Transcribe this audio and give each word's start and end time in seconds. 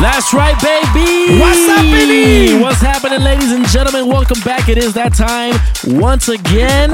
That's 0.00 0.32
right, 0.32 0.54
baby. 0.62 1.40
What's 1.40 1.66
happening? 1.66 2.60
What's 2.60 2.80
happening, 2.80 3.20
ladies 3.20 3.50
and 3.50 3.66
gentlemen? 3.66 4.06
Welcome 4.06 4.38
back. 4.44 4.68
It 4.68 4.78
is 4.78 4.94
that 4.94 5.12
time 5.12 5.58
once 5.98 6.28
again. 6.28 6.90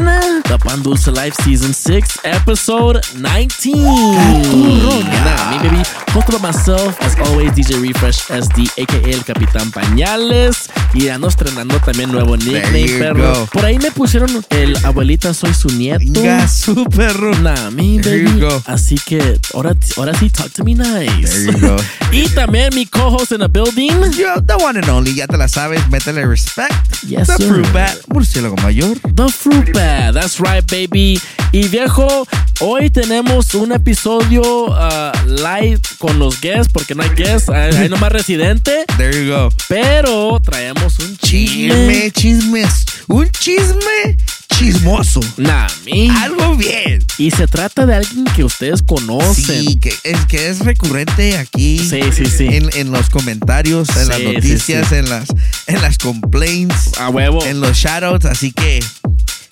The 0.48 0.58
Pan 0.58 0.80
Dulce 0.80 1.08
Life 1.08 1.34
Season 1.44 1.74
6, 1.74 2.24
Episode 2.24 3.04
19. 3.20 3.84
Nah, 3.84 5.50
me, 5.50 5.68
baby. 5.68 5.84
Hosted 6.16 6.40
by 6.40 6.48
myself, 6.48 6.96
as 7.02 7.18
always, 7.28 7.50
DJ 7.52 7.82
Refresh 7.82 8.30
SD, 8.30 8.72
aka 8.80 9.10
El 9.10 9.22
Capitán 9.22 9.70
Pañales. 9.70 10.70
Y 10.94 11.08
ando 11.08 11.28
estrenando 11.28 11.78
también 11.80 12.10
nuevo 12.10 12.38
nickname, 12.38 12.98
perro. 12.98 13.34
go. 13.34 13.46
Por 13.52 13.66
ahí 13.66 13.78
me 13.78 13.90
pusieron 13.90 14.30
el 14.48 14.76
abuelita, 14.82 15.34
soy 15.34 15.52
su 15.52 15.68
nieto. 15.68 16.04
Venga, 16.06 16.48
su 16.48 16.84
perro. 16.84 17.34
Nah, 17.40 17.68
you 17.70 18.00
baby. 18.00 18.46
Así 18.64 18.94
que 18.94 19.38
ahora, 19.52 19.74
ahora 19.98 20.14
sí, 20.14 20.30
talk 20.30 20.50
to 20.52 20.64
me 20.64 20.74
nice. 20.74 21.28
There 21.28 21.52
you 21.52 21.68
go. 21.68 21.76
y 22.12 22.28
también 22.28 22.70
mi 22.74 22.86
co-host 22.94 23.32
in 23.32 23.40
the 23.40 23.48
building. 23.48 23.90
Yo, 24.16 24.40
the 24.40 24.56
one 24.56 24.76
and 24.78 24.88
only, 24.88 25.12
ya 25.14 25.26
te 25.26 25.36
la 25.36 25.48
sabes, 25.48 25.80
métele 25.90 26.24
respect. 26.26 26.72
Yes, 27.06 27.26
the 27.26 27.36
sir. 27.36 27.48
fruit 27.48 27.72
bat, 27.72 27.96
murciélago 28.08 28.56
mayor. 28.62 28.96
The 29.14 29.28
Fruit 29.28 29.72
Bat, 29.72 30.14
that's 30.14 30.38
right, 30.40 30.64
baby. 30.70 31.20
Y 31.52 31.68
viejo, 31.68 32.26
hoy 32.60 32.90
tenemos 32.90 33.54
un 33.54 33.72
episodio 33.72 34.42
uh, 34.66 35.12
live 35.26 35.80
con 35.98 36.18
los 36.18 36.40
guests, 36.40 36.72
porque 36.72 36.94
no 36.94 37.02
hay 37.02 37.10
guests, 37.16 37.48
hay, 37.48 37.74
hay 37.74 37.88
nomás 37.88 38.12
residente, 38.12 38.84
There 38.96 39.12
you 39.24 39.30
go. 39.32 39.50
pero 39.68 40.40
traemos 40.40 40.98
un 41.00 41.16
chisme. 41.18 42.10
Chisme, 42.10 42.10
chismes. 42.12 42.84
Un 43.08 43.28
chisme 43.30 44.16
chismoso. 44.58 45.20
Nah, 45.36 45.66
mi. 45.84 46.08
Algo 46.10 46.56
bien. 46.56 47.04
Y 47.18 47.30
se 47.30 47.46
trata 47.46 47.86
de 47.86 47.94
alguien 47.96 48.24
que 48.36 48.44
ustedes 48.44 48.82
conocen. 48.82 49.64
Sí, 49.64 49.76
que 49.80 49.94
es, 50.04 50.24
que 50.26 50.48
es 50.48 50.60
recurrente 50.60 51.36
aquí. 51.38 51.78
Sí, 51.78 52.00
sí, 52.12 52.26
sí. 52.26 52.46
En, 52.50 52.70
en 52.74 52.90
los 52.90 53.10
comentarios, 53.10 53.88
en 53.96 54.08
las 54.08 54.18
sí, 54.18 54.24
noticias, 54.24 54.88
sí. 54.88 54.94
en 54.96 55.08
las 55.10 55.28
en 55.66 55.82
las 55.82 55.98
complaints, 55.98 56.92
A 56.98 57.08
huevo. 57.08 57.44
en 57.44 57.60
los 57.60 57.76
shoutouts, 57.76 58.24
así 58.26 58.52
que 58.52 58.82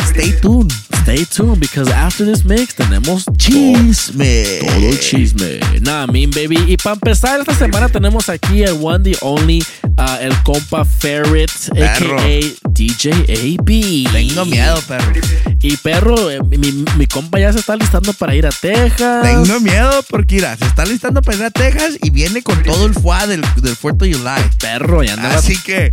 stay 0.05 0.33
tuned. 0.41 0.73
Stay 1.03 1.25
tuned, 1.25 1.59
because 1.59 1.91
after 1.91 2.25
this 2.25 2.45
mix 2.45 2.75
tenemos 2.77 3.25
Chisme. 3.37 4.61
Todo 4.61 4.89
el 4.89 4.99
chisme. 5.01 5.61
Nah, 5.81 6.07
mean 6.07 6.31
baby. 6.31 6.57
Y 6.69 6.77
para 6.77 6.95
empezar, 6.95 7.41
esta 7.41 7.55
semana 7.55 7.89
tenemos 7.89 8.29
aquí 8.29 8.63
el 8.63 8.79
one, 8.81 9.03
the 9.03 9.17
only, 9.21 9.65
uh, 9.99 10.19
el 10.21 10.33
compa 10.45 10.85
Ferret, 10.85 11.51
Perro. 11.75 12.19
a.k.a. 12.19 12.71
DJ 12.73 13.11
AB. 13.29 14.13
Tengo 14.13 14.45
miedo, 14.45 14.81
perro. 14.87 15.13
Y 15.61 15.77
perro, 15.77 16.31
eh, 16.31 16.41
mi, 16.43 16.85
mi 16.97 17.07
compa 17.07 17.39
ya 17.39 17.53
se 17.53 17.59
está 17.59 17.77
listando 17.77 18.13
para 18.13 18.35
ir 18.35 18.47
a 18.47 18.51
Texas. 18.51 19.23
Tengo 19.23 19.61
miedo 19.61 20.05
porque 20.09 20.37
mira, 20.37 20.57
se 20.57 20.65
está 20.65 20.85
listando 20.85 21.21
para 21.23 21.37
ir 21.37 21.45
a 21.45 21.51
Texas 21.51 21.99
y 22.03 22.11
viene 22.11 22.43
con 22.43 22.63
todo 22.63 22.87
el 22.87 22.95
fuá 22.95 23.27
del, 23.27 23.43
del 23.61 23.77
Puerto 23.77 24.05
July. 24.05 24.43
Perro, 24.59 25.03
ya 25.03 25.15
anda. 25.15 25.37
Así 25.37 25.57
que 25.59 25.91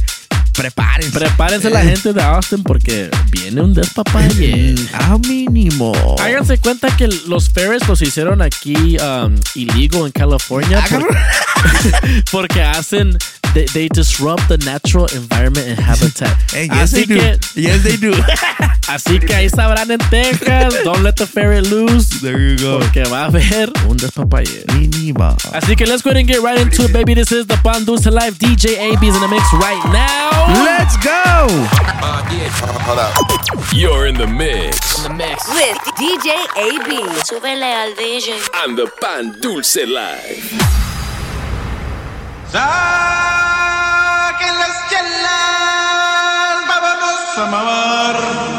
prepárense. 0.60 1.12
Prepárense 1.18 1.70
la 1.70 1.82
gente 1.82 2.12
de 2.14 2.22
Austin 2.22 2.64
porque 2.64 3.10
viene 3.32 3.62
un 3.62 3.74
despapalle. 3.74 4.76
A 4.94 5.18
mínimo. 5.18 5.94
Háganse 6.20 6.58
cuenta 6.58 6.96
que 6.96 7.08
los 7.28 7.50
ferries 7.50 7.88
los 7.88 8.02
hicieron 8.02 8.42
aquí 8.42 8.98
um, 9.00 9.36
illegal 9.56 10.06
en 10.06 10.12
California 10.12 10.84
Hagan- 10.84 11.02
por- 11.06 11.18
porque 12.32 12.62
hacen 12.62 13.18
they, 13.54 13.66
they 13.74 13.90
disrupt 13.90 14.48
the 14.48 14.58
natural 14.60 15.08
environment 15.14 15.68
and 15.68 15.80
habitat. 15.80 16.36
Hey, 16.54 16.68
yes, 16.68 16.94
así 16.94 17.06
they 17.06 17.16
do. 17.16 17.16
que 17.20 17.62
Yes, 17.62 17.84
they 17.84 17.98
do. 17.98 18.12
así 18.88 19.20
que 19.20 19.34
ahí 19.36 19.50
sabrán 19.50 19.90
en 19.92 20.00
Texas, 20.10 20.74
don't 20.84 21.04
let 21.04 21.14
the 21.16 21.26
ferry 21.26 21.62
loose 21.62 22.20
There 22.22 22.38
you 22.38 22.58
go. 22.58 22.80
porque 22.80 23.04
va 23.06 23.24
a 23.24 23.26
haber 23.26 23.72
un 23.88 23.98
despapalle. 23.98 24.66
Mínimo. 24.78 25.36
Así 25.54 25.76
que 25.76 25.86
let's 25.86 26.04
go 26.04 26.10
ahead 26.12 26.20
and 26.22 26.28
get 26.30 26.42
right 26.44 26.60
into 26.60 26.84
it, 26.86 26.92
baby. 26.94 27.14
This 27.16 27.32
is 27.32 27.48
the 27.48 27.58
Pan 27.64 27.86
Dulce 27.86 28.08
Live. 28.12 28.38
DJ 28.40 28.78
AB 28.78 29.08
is 29.08 29.16
in 29.16 29.22
the 29.22 29.28
mix 29.28 29.44
right 29.54 29.84
now. 29.94 30.49
Let's 30.50 30.98
go. 30.98 31.48
Hold 32.86 33.00
up, 33.00 33.14
You're 33.74 34.08
in 34.08 34.16
the 34.16 34.26
mix 34.26 35.08
With 35.54 35.78
DJ 35.96 36.34
AB. 36.58 36.90
Súbele 37.24 37.72
al 37.74 37.94
DJ. 37.94 38.34
on 38.64 38.76
the 38.76 38.88
Pan 39.00 39.36
Dulce 39.40 39.86
Live. 39.86 40.50
Saquen 42.52 44.54
las 44.60 44.90
chelas, 44.90 46.68
vámonos 46.68 47.38
a 47.38 47.46
mamar. 47.52 48.59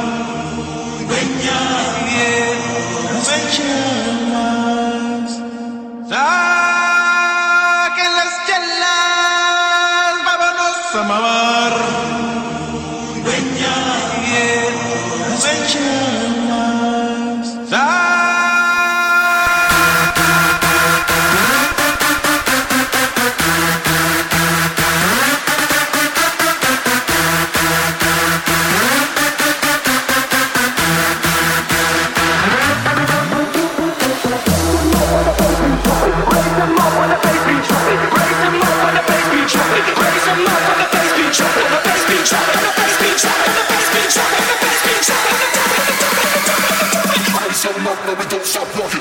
slow 47.61 47.73
but 48.07 48.19
we 48.19 48.25
don't 48.25 48.47
stop 48.47 48.67
walking. 48.79 49.01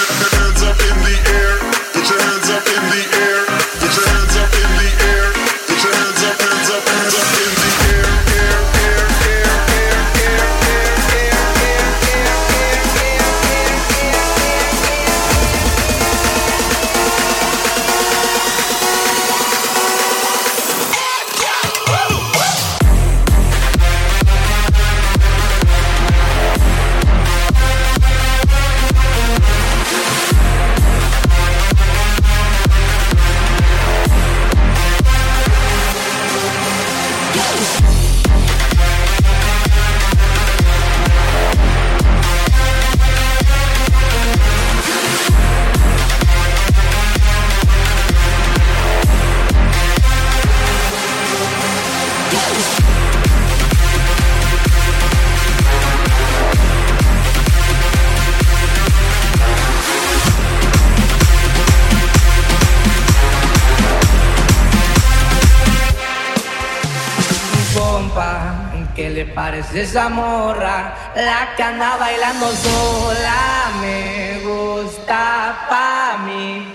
esa 69.73 70.09
morra? 70.09 70.93
La 71.15 71.55
que 71.55 71.63
anda 71.63 71.97
bailando 71.97 72.51
sola 72.55 73.71
me 73.81 74.39
gusta 74.43 75.55
pa' 75.69 76.17
mí. 76.25 76.73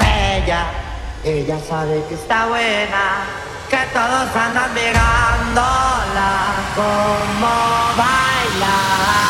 Ella, 0.00 0.66
ella 1.24 1.58
sabe 1.68 2.02
que 2.08 2.14
está 2.14 2.46
buena, 2.46 3.24
que 3.70 3.78
todos 3.92 4.36
andan 4.36 4.74
mirándola 4.74 6.30
como 6.74 7.52
baila. 7.96 9.25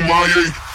This. 0.00 0.71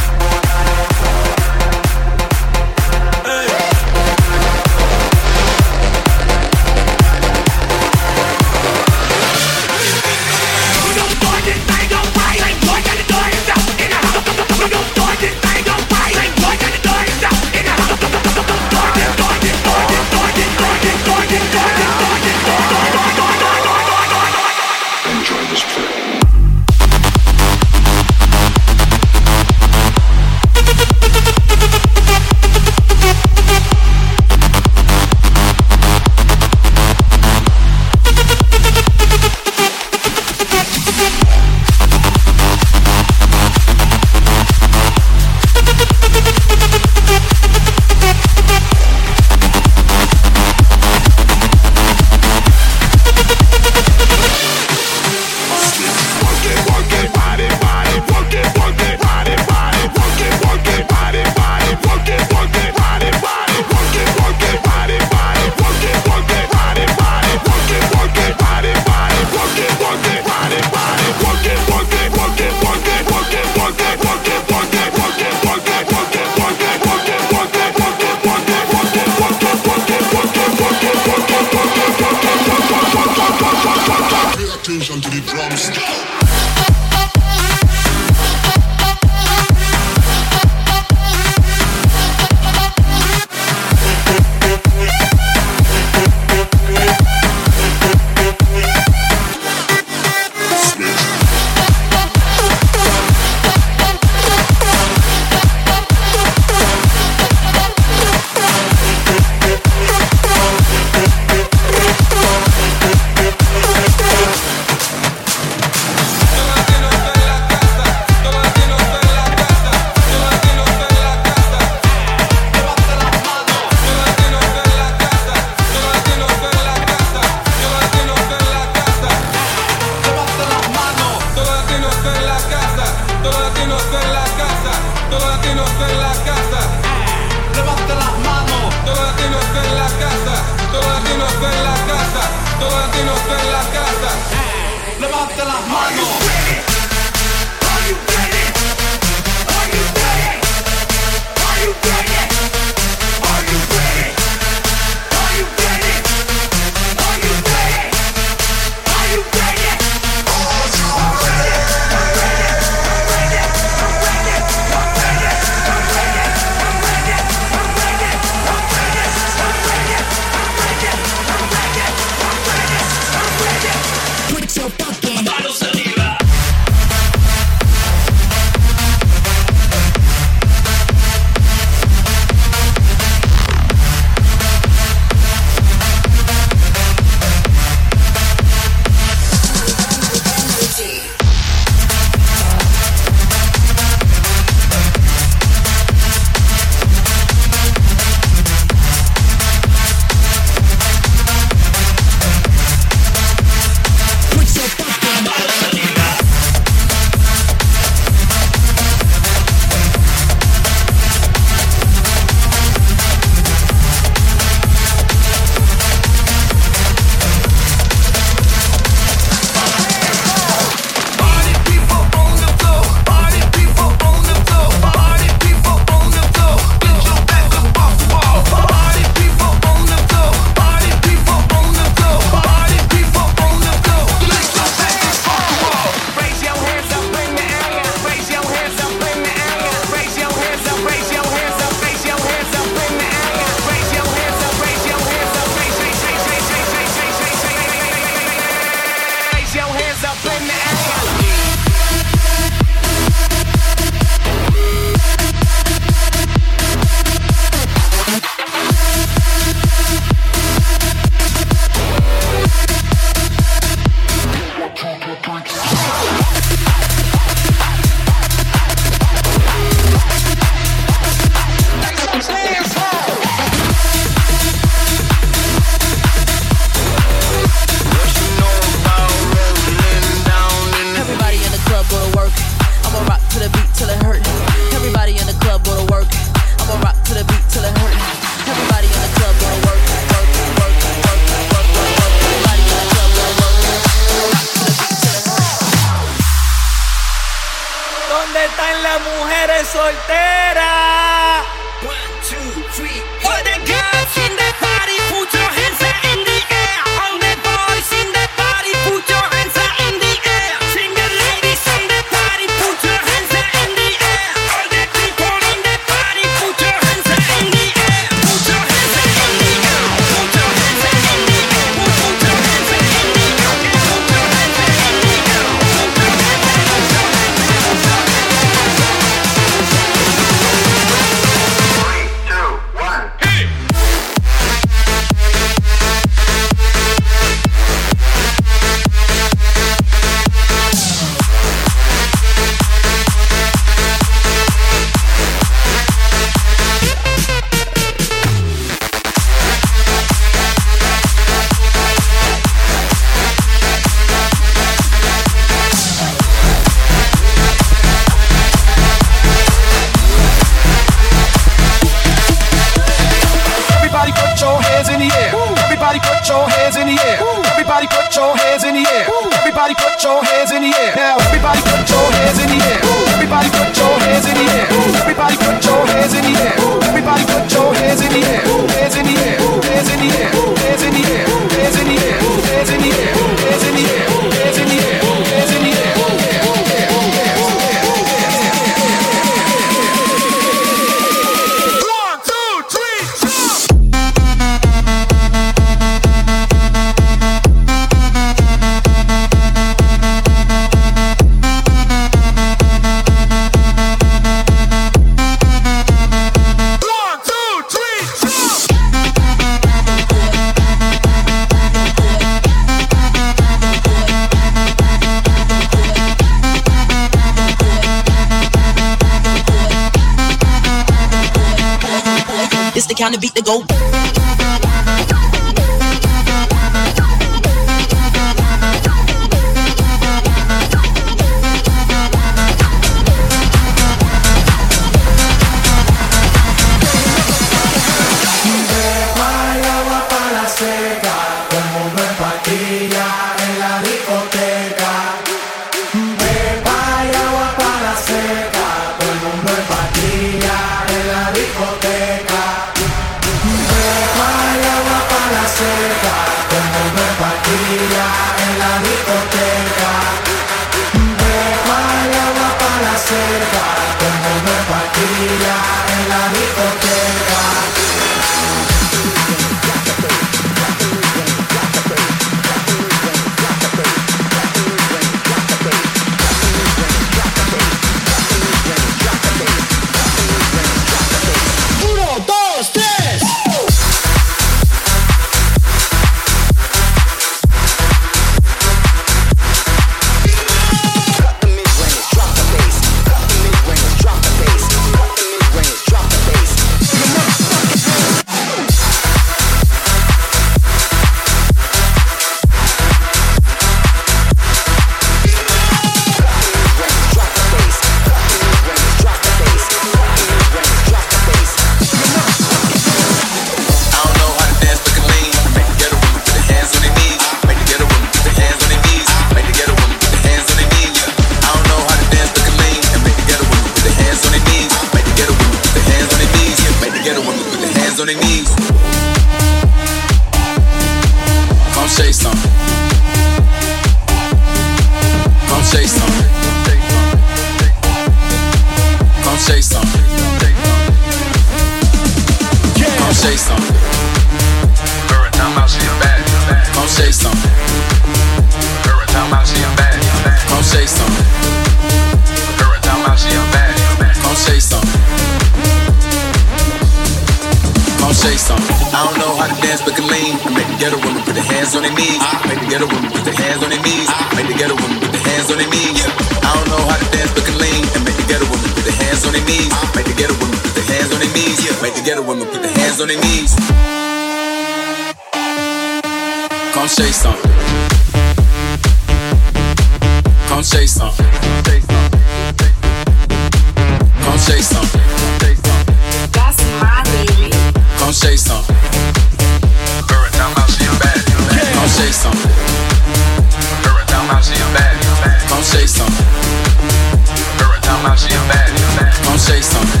say 599.50 599.60
something. 599.62 600.00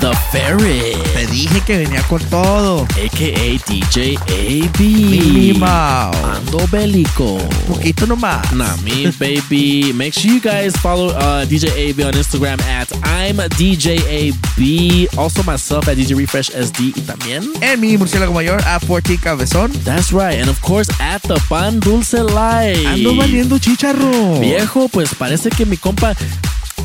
The 0.06 0.14
Ferret. 0.30 1.02
Te 1.14 1.26
dije 1.26 1.60
que 1.66 1.78
venía 1.78 2.00
con 2.02 2.22
todo. 2.30 2.82
AKA 2.82 3.58
DJ 3.66 4.16
AB. 4.16 4.78
Mini 4.78 5.52
Mao. 5.52 6.12
Ando 6.24 6.64
bélico. 6.70 7.38
Poquito 7.66 8.06
nomás. 8.06 8.52
Nah, 8.52 8.76
me 8.84 9.10
baby. 9.18 9.92
Make 9.92 10.12
sure 10.12 10.30
you 10.30 10.40
guys 10.40 10.76
follow 10.76 11.08
uh, 11.08 11.44
DJ 11.44 11.70
AB 11.74 12.06
on 12.06 12.12
Instagram 12.12 12.60
at 12.68 12.88
I'm 13.02 13.38
DJ 13.58 13.98
AB. 14.06 15.08
Also 15.18 15.42
myself 15.42 15.88
at 15.88 15.96
DJ 15.96 16.14
Refresh 16.14 16.50
SD 16.50 16.92
y 16.94 17.00
también. 17.00 17.42
En 17.60 17.80
mi 17.80 17.98
murciélago 17.98 18.32
mayor 18.32 18.60
a 18.64 18.78
14 18.78 19.18
Cabezón. 19.18 19.72
That's 19.82 20.12
right. 20.12 20.38
And 20.38 20.48
of 20.48 20.60
course 20.60 20.88
at 21.00 21.22
the 21.22 21.40
Pan 21.48 21.80
Dulce 21.80 22.22
Live. 22.22 22.86
Ando 22.86 23.16
valiendo 23.16 23.58
chicharro. 23.58 24.38
Viejo, 24.38 24.88
pues 24.88 25.16
parece 25.16 25.50
que 25.50 25.66
mi 25.66 25.76
compa. 25.76 26.14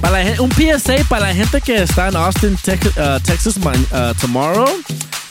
Para 0.01 0.23
la 0.23 0.41
un 0.41 0.51
PSA 0.51 1.03
para 1.07 1.27
la 1.27 1.33
gente 1.35 1.61
que 1.61 1.81
está 1.83 2.07
en 2.09 2.15
Austin, 2.15 2.57
Tex- 2.57 2.97
uh, 2.97 3.19
Texas 3.21 3.57
uh, 3.57 4.13
tomorrow. 4.19 4.67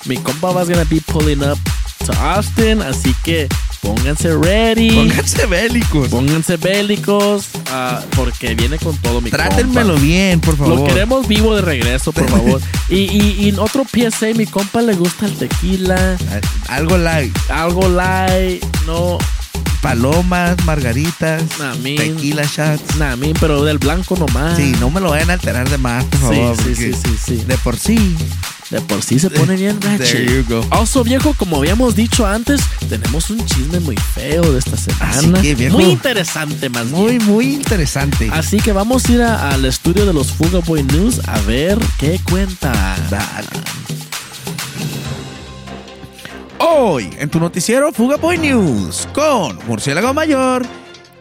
Mi 0.07 0.17
compa 0.17 0.51
was 0.55 0.69
gonna 0.69 0.85
be 0.89 1.01
pulling 1.01 1.43
up 1.43 1.59
to 2.07 2.13
Austin, 2.23 2.81
así 2.83 3.15
que 3.25 3.49
pónganse 3.83 4.35
ready. 4.37 4.91
Pónganse 4.93 5.47
bélicos. 5.47 6.09
Pónganse 6.09 6.57
bélicos 6.57 7.49
uh, 7.71 8.01
porque 8.17 8.55
viene 8.55 8.79
con 8.79 8.97
todo 8.99 9.21
mi 9.21 9.31
Trátenmelo 9.31 9.95
compa. 9.95 10.03
bien, 10.07 10.41
por 10.41 10.57
favor. 10.57 10.79
Lo 10.79 10.85
queremos 10.87 11.27
vivo 11.29 11.55
de 11.57 11.63
regreso, 11.63 12.13
por 12.13 12.29
favor. 12.31 12.61
y, 12.89 12.97
y, 12.97 13.37
y 13.41 13.49
en 13.51 13.59
otro 13.59 13.85
PSA, 13.85 14.29
mi 14.37 14.47
compa 14.47 14.81
le 14.83 14.95
gusta 14.95 15.27
el 15.27 15.35
tequila. 15.37 16.17
Algo 16.69 16.97
light. 16.97 17.37
Algo 17.51 17.89
light, 17.89 18.65
no. 18.87 19.19
Palomas, 19.83 20.57
margaritas, 20.67 21.43
Nah, 21.59 21.75
mean. 21.77 21.97
tequila 21.97 22.43
shots. 22.45 22.83
Pero 23.41 23.65
del 23.65 23.79
blanco 23.79 24.17
nomás. 24.17 24.57
Sí, 24.57 24.75
no 24.81 24.91
me 24.91 25.01
lo 25.01 25.11
vayan 25.11 25.31
a 25.31 25.35
alterar 25.35 25.69
de 25.69 25.79
más, 25.79 26.05
por 26.05 26.21
favor. 26.21 26.57
Sí, 26.57 26.75
sí, 26.75 26.93
sí, 26.93 26.99
sí, 27.05 27.17
sí. 27.27 27.45
De 27.47 27.57
por 27.59 27.79
sí. 27.79 28.15
De 28.71 28.81
por 28.83 29.03
sí 29.03 29.19
se 29.19 29.31
pone 29.31 29.57
bien 29.57 29.81
There 29.81 29.99
ratchet. 29.99 30.31
you 30.31 30.45
go. 30.49 30.65
Also, 30.71 31.03
viejo, 31.03 31.35
como 31.35 31.57
habíamos 31.57 31.97
dicho 31.97 32.25
antes, 32.25 32.61
tenemos 32.89 33.29
un 33.31 33.45
chisme 33.45 33.81
muy 33.81 33.97
feo 33.97 34.53
de 34.53 34.61
esta 34.61 34.77
semana. 34.77 35.11
Así 35.11 35.33
que, 35.43 35.55
viejo. 35.57 35.77
Muy 35.79 35.87
interesante, 35.91 36.69
más 36.69 36.87
Muy, 36.87 37.19
bien. 37.19 37.25
muy 37.27 37.55
interesante. 37.55 38.31
Así 38.33 38.59
que 38.61 38.71
vamos 38.73 39.07
a 39.07 39.13
ir 39.13 39.23
a- 39.23 39.51
al 39.51 39.65
estudio 39.65 40.07
de 40.07 40.13
los 40.13 40.29
Fuga 40.31 40.61
Boy 40.61 40.85
News 40.85 41.21
a 41.27 41.41
ver 41.41 41.79
qué 41.99 42.21
cuenta. 42.31 42.71
Dale. 43.11 43.49
Hoy, 46.63 47.09
en 47.19 47.29
tu 47.31 47.41
noticiero 47.41 47.91
Fuga 47.93 48.17
Boy 48.17 48.37
News, 48.39 49.09
con 49.15 49.59
Murciélago 49.67 50.13
Mayor 50.13 50.63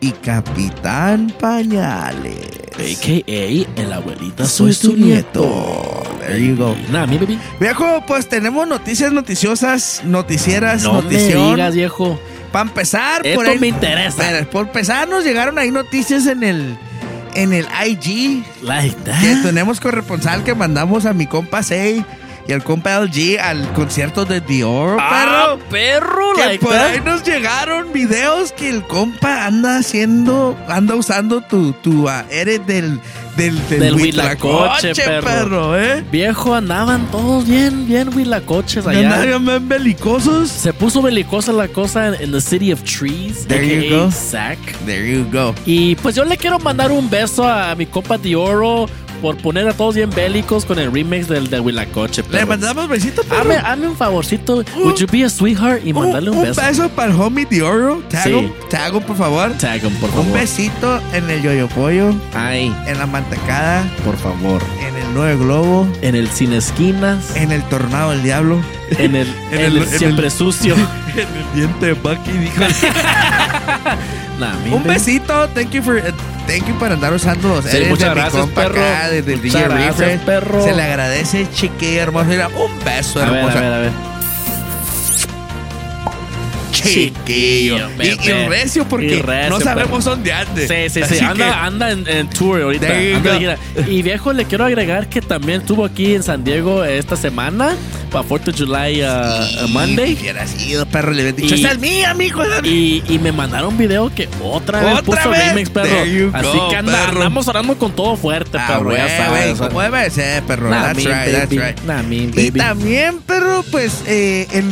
y 0.02 0.12
Capitán 0.12 1.34
Pañales. 1.40 2.38
AKA, 2.74 3.82
el 3.82 3.94
abuelita 3.94 4.46
Soy 4.46 4.74
soy 4.74 4.92
tu 4.92 4.98
nieto. 4.98 6.04
There 6.26 6.46
you 6.46 6.56
go. 6.56 6.76
Nah, 6.92 7.06
mi 7.08 7.18
baby. 7.18 7.40
Viejo, 7.60 8.04
pues 8.06 8.28
tenemos 8.28 8.68
noticias 8.68 9.12
noticiosas, 9.12 10.02
noticieras, 10.06 10.84
No 10.84 11.02
me 11.02 11.10
digas, 11.18 11.74
viejo. 11.74 12.20
Para 12.52 12.68
empezar, 12.70 13.26
Esto 13.26 13.40
por 13.40 13.48
ahí- 13.48 13.60
me 13.60 13.68
interesa. 13.68 14.46
Por 14.52 14.68
empezar, 14.68 15.08
nos 15.08 15.24
llegaron 15.24 15.58
ahí 15.58 15.72
noticias 15.72 16.26
en 16.28 16.44
el 16.44 16.78
en 17.36 17.54
el 17.54 17.66
IG. 17.88 18.44
Like 18.64 18.96
Que 18.96 19.12
that. 19.12 19.44
tenemos 19.44 19.80
corresponsal 19.80 20.44
que 20.44 20.56
mandamos 20.56 21.06
a 21.06 21.14
mi 21.14 21.28
compa 21.28 21.62
Say 21.64 22.04
y 22.50 22.52
al 22.52 22.64
compa 22.64 23.00
LG 23.00 23.40
al 23.40 23.72
concierto 23.74 24.26
de 24.26 24.42
Dior, 24.42 24.98
Ah, 25.00 25.56
perro. 25.56 25.70
perro, 25.70 26.34
Que 26.36 26.46
like 26.46 26.66
por 26.66 26.74
that. 26.74 26.88
ahí 26.94 27.02
nos 27.06 27.24
llegaron 27.24 27.94
videos 27.94 28.52
que 28.54 28.70
el 28.72 28.82
compa 28.82 29.46
anda 29.46 29.78
haciendo, 29.78 30.58
anda 30.68 30.96
usando 30.96 31.42
tu, 31.42 31.74
tu 31.74 32.10
ah, 32.10 32.26
eres 32.32 32.66
del, 32.66 33.00
del, 33.38 33.56
Del 33.70 33.94
huitlacoche, 33.94 34.88
huitlacoche, 34.90 35.22
perro. 35.22 35.80
¿eh? 35.80 36.04
Viejo, 36.12 36.56
andaban 36.56 37.06
todos 37.12 37.48
bien, 37.48 37.86
bien 37.88 38.10
huilacoches 38.18 38.88
allá. 38.88 39.14
Andaban 39.22 39.46
bien 39.46 39.70
belicosos. 39.70 40.50
Se 40.50 40.74
puso 40.74 41.04
belicosa 41.04 41.54
la 41.54 41.68
cosa 41.68 42.08
en, 42.08 42.16
en 42.16 42.32
the 42.32 42.42
City 42.42 42.72
of 42.72 42.82
Trees, 42.84 43.46
There 43.48 43.64
you 43.88 43.96
go. 43.96 44.10
Sac. 44.12 44.58
There 44.88 45.08
you 45.08 45.24
go. 45.32 45.54
Y 45.68 45.94
pues 45.98 46.16
yo 46.16 46.26
le 46.26 46.36
quiero 46.36 46.58
mandar 46.58 46.92
un 46.92 47.12
beso 47.12 47.48
a 47.48 47.76
mi 47.76 47.86
compa 47.86 48.18
Dioro 48.18 48.88
por 49.22 49.38
poner 49.38 49.68
a 49.68 49.74
todos 49.74 49.96
bien 49.96 50.10
bélicos 50.10 50.66
con 50.66 50.80
el 50.80 50.92
remix 50.92 51.28
del 51.28 51.50
de 51.50 51.60
Huilacoche. 51.60 52.24
Le 52.32 52.46
mandamos 52.46 52.88
besito, 52.88 53.24
perro. 53.24 53.42
Hazme, 53.42 53.56
hazme 53.58 53.88
un 53.90 53.96
favorcito. 53.98 54.64
Would 54.78 54.96
you 54.98 55.08
be 55.12 55.24
a 55.26 55.30
sweetheart? 55.30 55.82
Y 55.86 55.94
mandarle 55.94 56.30
un, 56.32 56.38
un 56.38 56.44
beso. 56.44 56.62
beso 56.62 56.90
para 56.90 57.12
el 57.14 57.20
homie 57.20 57.46
Dioro. 57.46 58.02
Tago, 58.10 58.40
Sí. 58.42 58.52
tago, 58.70 59.02
por 59.02 59.16
favor. 59.18 59.52
Tag 59.60 59.84
him, 59.84 59.94
por 59.96 60.10
Un 60.10 60.16
favor. 60.16 60.34
besito 60.34 61.02
en 61.14 61.30
el 61.30 61.42
yoyo 61.42 61.68
pollo, 61.68 62.14
Ay, 62.34 62.74
en 62.88 62.98
la 62.98 63.06
mantecada, 63.06 63.84
por 64.06 64.18
favor. 64.18 64.62
en 64.80 64.96
el 64.96 65.14
nueve 65.14 65.36
globo, 65.38 65.88
En 66.02 66.16
el 66.16 66.30
Sin 66.30 66.54
Esquinas. 66.54 67.36
en 67.36 67.52
el 67.52 67.64
tornado 67.64 68.12
del 68.12 68.24
diablo, 68.24 68.62
En 68.92 69.16
el, 69.16 69.28
En 69.52 69.60
el- 69.60 69.60
el 69.60 69.78
en 69.78 69.84
el- 69.84 70.00
Siempre 70.00 70.30
Sucio. 70.30 70.76
en 71.14 71.20
el 71.20 71.54
diente 71.56 71.86
de 71.88 71.94
Bucky, 71.94 72.32
dijo. 72.32 72.62
Nah, 74.40 74.54
Un 74.74 74.84
besito, 74.84 75.50
thank 75.50 75.72
you 75.72 75.82
for 75.84 75.98
eh, 75.98 76.14
thank 76.50 76.68
you 76.68 76.76
por 76.80 76.92
andar 76.92 77.14
usando 77.14 77.62
Sí, 77.62 77.78
eres 77.78 77.90
muchas 77.90 78.10
de 78.10 78.16
mi 78.16 78.22
gracias, 78.22 78.42
compa 78.42 78.62
perro. 78.64 78.82
acá, 78.82 79.10
de, 79.10 79.22
de 79.22 79.36
Muchas 79.38 79.52
DJ 79.54 79.64
gracias, 79.70 80.22
perro. 80.22 80.64
Se 80.64 80.74
le 80.74 80.82
agradece, 80.84 81.48
chiquilla 81.54 82.02
hermosa. 82.04 82.26
Mira, 82.28 82.48
un 82.50 82.84
beso, 82.84 83.22
A 83.22 83.26
ver, 83.26 83.34
a 83.34 83.38
hermosa. 83.40 83.60
ver, 83.62 83.74
a 83.74 83.78
ver. 83.80 83.92
Chiquillo. 86.84 87.90
Y, 88.02 88.08
y 88.30 88.48
recio 88.48 88.86
porque 88.88 89.06
Y 89.08 89.22
recio, 89.22 89.50
no 89.50 89.60
sabemos 89.60 90.04
perro. 90.04 90.16
dónde 90.16 90.34
ande. 90.34 90.68
Sí, 90.68 90.90
sí, 90.90 91.02
sí. 91.08 91.16
Así 91.16 91.24
Anda, 91.26 91.46
que- 91.46 91.52
anda 91.52 91.92
en, 91.92 92.08
en 92.08 92.30
tour 92.30 92.62
ahorita. 92.62 92.88
Anda. 92.88 93.58
Y 93.88 94.02
viejo, 94.02 94.34
le 94.34 94.46
quiero 94.46 94.66
agregar 94.66 95.08
que 95.10 95.22
también 95.22 95.62
estuvo 95.62 95.86
aquí 95.86 96.16
en 96.16 96.24
San 96.24 96.44
Diego 96.44 96.84
esta 96.84 97.16
semana 97.16 97.76
para 98.12 98.26
4 98.28 98.52
de 98.52 98.58
July 98.66 99.04
uh, 99.04 99.66
uh, 99.66 99.68
Monday. 99.70 100.18
Hubiera 100.20 100.46
sido, 100.48 100.86
perro, 100.88 101.12
le 101.12 101.32
dicho, 101.34 101.56
Y- 101.56 101.60
¡Esa 101.60 101.72
es 101.72 101.78
esa 101.78 102.12
es 102.12 102.16
mía". 102.16 102.16
Y, 102.64 103.04
y 103.08 103.20
me 103.20 103.32
mandaron 103.32 103.70
un 103.70 103.78
video 103.78 104.14
que 104.14 104.28
otra 104.44 104.80
vez 104.82 104.94
¿Otra 105.00 105.04
puso 105.04 105.30
vez? 105.30 105.48
remix, 105.50 105.70
perro. 105.70 105.90
Así 106.34 106.58
go, 106.58 106.70
que 106.70 106.76
anda- 106.76 107.06
perro. 107.06 107.18
andamos 107.18 107.48
orando 107.48 107.78
con 107.78 107.92
todo 107.96 108.16
fuerte, 108.16 108.58
Ah, 108.60 108.68
perro. 108.68 108.86
güey, 108.86 108.98
ya 108.98 109.08
sabes. 109.18 109.30
güey, 109.42 109.52
o 109.52 109.56
sea. 109.56 109.68
como 109.68 109.82
debe 109.82 110.10
ser, 110.10 110.44
perro. 110.44 110.70
Nah, 110.70 110.82
that's 110.94 110.98
mean, 111.06 111.08
right, 111.20 111.32
that's 111.34 111.50
baby. 111.50 111.62
right. 111.62 111.80
Nah, 111.84 112.04
mean, 112.04 112.30
Y 112.36 112.50
baby. 112.50 112.60
también, 112.60 113.20
perro, 113.22 113.64
pues, 113.72 114.02
eh, 114.08 114.48
el, 114.52 114.66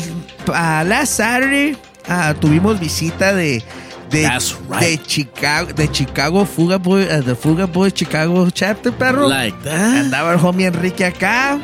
a 0.54 0.84
last 0.84 1.14
Saturday 1.18 1.76
ah, 2.08 2.34
tuvimos 2.40 2.80
visita 2.80 3.34
de... 3.34 3.64
De, 4.10 4.22
right. 4.70 4.80
de 4.80 5.02
Chicago, 5.06 5.74
de 5.74 5.92
Chicago 5.92 6.46
Fuga 6.46 6.78
Boy, 6.78 7.02
eh, 7.04 7.22
de 7.26 7.36
Fuga 7.36 7.66
Boy 7.66 7.92
Chicago 7.92 8.50
Chapter, 8.52 8.94
perro. 8.94 9.28
Like 9.28 9.58
that. 9.66 9.98
Andaba 9.98 10.34
el 10.34 10.40
homie 10.46 10.68
Enrique 10.68 11.04
acá. 11.04 11.60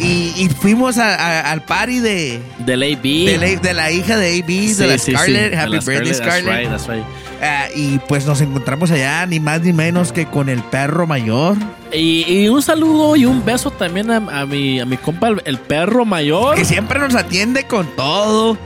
Y, 0.00 0.32
y 0.36 0.48
fuimos 0.48 0.98
a- 0.98 1.14
a- 1.14 1.52
al 1.52 1.62
party 1.62 2.00
de, 2.00 2.40
Del 2.66 2.82
AB. 2.82 3.02
de, 3.02 3.38
la, 3.38 3.60
de 3.60 3.74
la 3.74 3.90
hija 3.92 4.16
de 4.16 4.40
AB, 4.40 4.48
Sí, 4.48 4.74
de 4.74 4.86
la 4.88 4.98
sí. 4.98 5.12
Scarlett. 5.12 5.54
Happy 5.54 5.70
la 5.70 5.78
birthday, 5.80 6.14
Scarlett, 6.14 6.16
Scarlett. 6.16 6.44
That's 6.44 6.58
right, 6.58 6.70
that's 6.70 6.88
right. 6.88 7.04
Ah, 7.42 7.66
y 7.74 7.98
pues 8.00 8.26
nos 8.26 8.40
encontramos 8.40 8.90
allá, 8.90 9.24
ni 9.26 9.38
más 9.38 9.60
ni 9.60 9.72
menos 9.72 10.10
que 10.12 10.26
con 10.26 10.48
el 10.48 10.62
perro 10.64 11.06
mayor. 11.06 11.56
Y, 11.92 12.24
y 12.28 12.48
un 12.48 12.62
saludo 12.62 13.14
y 13.14 13.26
un 13.26 13.44
beso 13.44 13.70
también 13.70 14.10
a, 14.10 14.16
a 14.40 14.44
mi, 14.44 14.80
a 14.80 14.84
mi 14.86 14.96
compa, 14.96 15.28
el, 15.28 15.40
el 15.44 15.58
perro 15.58 16.04
mayor. 16.04 16.56
Que 16.56 16.64
siempre 16.64 16.98
nos 16.98 17.14
atiende 17.14 17.62
con 17.64 17.86
todo. 17.94 18.58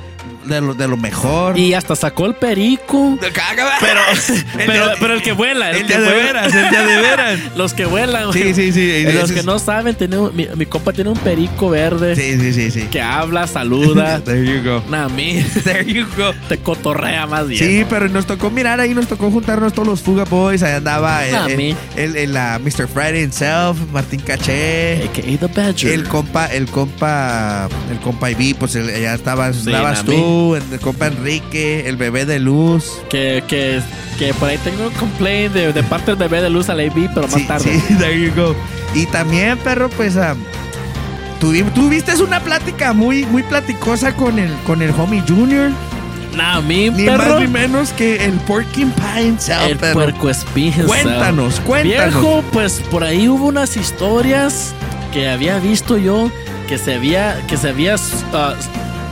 De 0.44 0.60
lo, 0.60 0.74
de 0.74 0.88
lo 0.88 0.96
mejor. 0.96 1.58
Y 1.58 1.74
hasta 1.74 1.96
sacó 1.96 2.26
el 2.26 2.34
perico. 2.34 3.18
Pero, 3.80 4.00
pero, 4.66 4.86
pero 5.00 5.14
el 5.14 5.22
que 5.22 5.32
vuela. 5.32 5.70
el 5.70 5.86
que 5.86 5.98
de 5.98 6.04
vuela. 6.04 6.22
veras, 6.42 6.54
el 6.54 6.70
de 6.70 6.96
veras. 7.00 7.40
Los 7.56 7.74
que 7.74 7.84
vuelan. 7.86 8.32
Sí, 8.32 8.54
sí, 8.54 8.72
sí. 8.72 8.80
Y 8.80 9.12
los 9.12 9.30
que 9.32 9.42
no 9.42 9.58
saben, 9.58 9.94
tiene 9.94 10.18
un- 10.18 10.34
mi, 10.34 10.46
mi 10.56 10.66
compa 10.66 10.92
tiene 10.92 11.10
un 11.10 11.16
perico 11.18 11.70
verde 11.70 12.14
Sí, 12.16 12.38
sí, 12.40 12.52
sí, 12.52 12.70
sí. 12.70 12.82
que 12.90 13.00
habla, 13.00 13.46
saluda. 13.46 14.20
There 14.20 14.44
you 14.44 14.62
go. 14.62 14.82
Nah, 14.88 15.08
mí 15.08 15.44
There 15.64 15.84
you 15.84 16.06
go. 16.16 16.32
te 16.48 16.58
cotorrea 16.58 17.26
más 17.26 17.46
bien. 17.48 17.64
Sí, 17.64 17.86
pero 17.88 18.08
nos 18.08 18.26
tocó 18.26 18.50
mirar 18.50 18.80
ahí, 18.80 18.94
nos 18.94 19.06
tocó 19.06 19.30
juntarnos 19.30 19.72
todos 19.72 19.88
los 19.88 20.00
Fuga 20.02 20.24
Boys. 20.24 20.62
Ahí 20.62 20.72
andaba 20.74 21.24
el, 21.26 21.34
Ah, 21.34 21.46
el, 21.48 21.76
el- 21.96 22.16
el, 22.16 22.36
ah, 22.36 22.58
Mr. 22.62 22.88
Friday 22.88 23.22
himself, 23.24 23.76
Martín 23.92 24.20
Caché. 24.20 25.04
AKA 25.04 25.38
The 25.40 25.46
Badger. 25.60 25.92
El 25.92 26.04
compa, 26.04 26.46
el 26.46 26.66
compa, 26.66 27.68
el 27.90 27.98
compa 27.98 28.30
Ivy, 28.30 28.54
pues 28.54 28.74
el- 28.76 28.86
ya 29.00 29.14
estabas, 29.14 29.56
Sí, 29.56 29.70
estabas 29.70 30.04
tú, 30.04 30.12
el 30.56 30.80
compa 30.80 31.06
Enrique, 31.08 31.88
el 31.88 31.96
bebé 31.96 32.24
de 32.26 32.38
luz. 32.40 32.84
que, 33.10 33.42
que, 33.48 33.80
que 34.18 34.32
por 34.34 34.48
ahí 34.48 34.58
tengo 34.58 34.86
un 34.88 34.92
complaint 34.94 35.52
de, 35.54 35.72
de 35.72 35.82
parte 35.82 36.12
del 36.14 36.16
bebé 36.16 36.40
de 36.42 36.50
luz 36.50 36.68
al 36.68 36.80
AB, 36.80 37.10
pero 37.14 37.22
más 37.28 37.34
Sí, 37.34 37.46
tarde. 37.46 37.80
sí, 37.88 37.94
there 37.98 38.18
you 38.20 38.32
go. 38.34 38.54
Y 38.94 39.06
también, 39.06 39.58
perro, 39.58 39.88
pues 39.90 40.14
tuvi- 41.40 41.70
tuviste 41.74 42.14
una 42.22 42.40
plática 42.40 42.92
muy, 42.92 43.24
muy 43.26 43.42
platicosa 43.42 44.14
con 44.14 44.38
el, 44.38 44.52
con 44.66 44.82
el 44.82 44.90
homie 44.92 45.22
Junior. 45.26 45.70
Nah, 46.36 46.56
a 46.56 46.60
mí, 46.60 46.90
Ni 46.90 47.04
perro. 47.06 47.34
más 47.34 47.40
ni 47.40 47.46
menos 47.46 47.92
que 47.92 48.24
el 48.24 48.32
Porcupine 48.40 48.92
himself, 49.22 49.62
El 49.70 49.76
perro. 49.78 49.94
puerco 49.94 50.30
espín. 50.30 50.72
Cuéntanos, 50.86 51.60
cuéntanos. 51.60 52.14
Viejo, 52.14 52.44
pues 52.52 52.80
por 52.90 53.04
ahí 53.04 53.28
hubo 53.28 53.46
unas 53.46 53.76
historias 53.76 54.74
que 55.12 55.28
había 55.28 55.58
visto 55.60 55.96
yo 55.96 56.30
que 56.68 56.76
se 56.78 56.94
había 56.94 57.40
que 57.46 57.56
se 57.56 57.68
había 57.68 57.94
uh, 57.94 58.54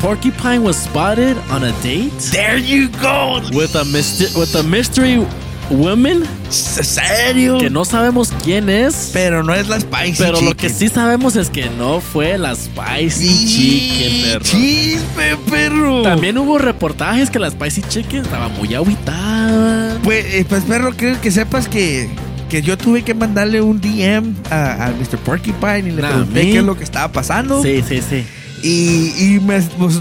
Porcupine 0.03 0.63
was 0.65 0.77
spotted 0.77 1.37
on 1.51 1.63
a 1.63 1.71
date 1.83 2.11
There 2.33 2.59
you 2.59 2.89
go. 3.01 3.41
with 3.57 3.77
a 3.77 3.85
myster- 3.85 4.35
with 4.37 4.55
a 4.57 4.63
mystery 4.65 5.25
woman 5.71 6.25
¿Serio? 6.51 7.59
que 7.59 7.71
no 7.71 7.85
sabemos 7.85 8.33
quién 8.43 8.69
es. 8.69 9.11
Pero 9.13 9.45
no 9.45 9.55
es 9.55 9.69
la 9.69 9.79
Spicy 9.79 10.15
Pero 10.19 10.33
lo 10.33 10.39
Chicken. 10.41 10.57
que 10.57 10.69
sí 10.71 10.89
sabemos 10.89 11.37
es 11.37 11.51
que 11.51 11.71
no 11.71 12.01
fue 12.01 12.37
la 12.37 12.55
Spicy 12.57 13.47
Chicken, 13.47 14.23
perro. 14.25 14.45
Chisme, 14.45 15.37
perro. 15.49 16.03
También 16.03 16.37
hubo 16.37 16.59
reportajes 16.59 17.31
que 17.31 17.39
la 17.39 17.49
Spicy 17.51 17.83
Chicken 17.89 18.23
estaba 18.23 18.49
muy 18.49 18.75
aguitada. 18.75 19.99
Pues, 20.03 20.25
eh, 20.35 20.45
pues 20.49 20.65
perro, 20.65 20.93
quiero 20.97 21.21
que 21.21 21.31
sepas 21.31 21.69
que, 21.69 22.11
que 22.51 22.61
yo 22.61 22.77
tuve 22.77 23.03
que 23.03 23.15
mandarle 23.15 23.61
un 23.63 23.81
DM 23.81 24.35
a, 24.51 24.87
al 24.87 24.97
Mr. 24.97 25.19
Porcupine 25.19 25.79
y 25.89 25.93
le 25.93 26.03
Nah, 26.03 26.09
pregunté 26.09 26.41
qué 26.43 26.59
es 26.59 26.65
lo 26.65 26.77
que 26.77 26.83
estaba 26.85 27.13
pasando. 27.13 27.63
Sí, 27.63 27.83
sí, 27.89 28.01
sí. 28.07 28.25
Y, 28.63 29.13
y 29.19 29.41
me- 29.41 29.61
pues, 29.61 30.01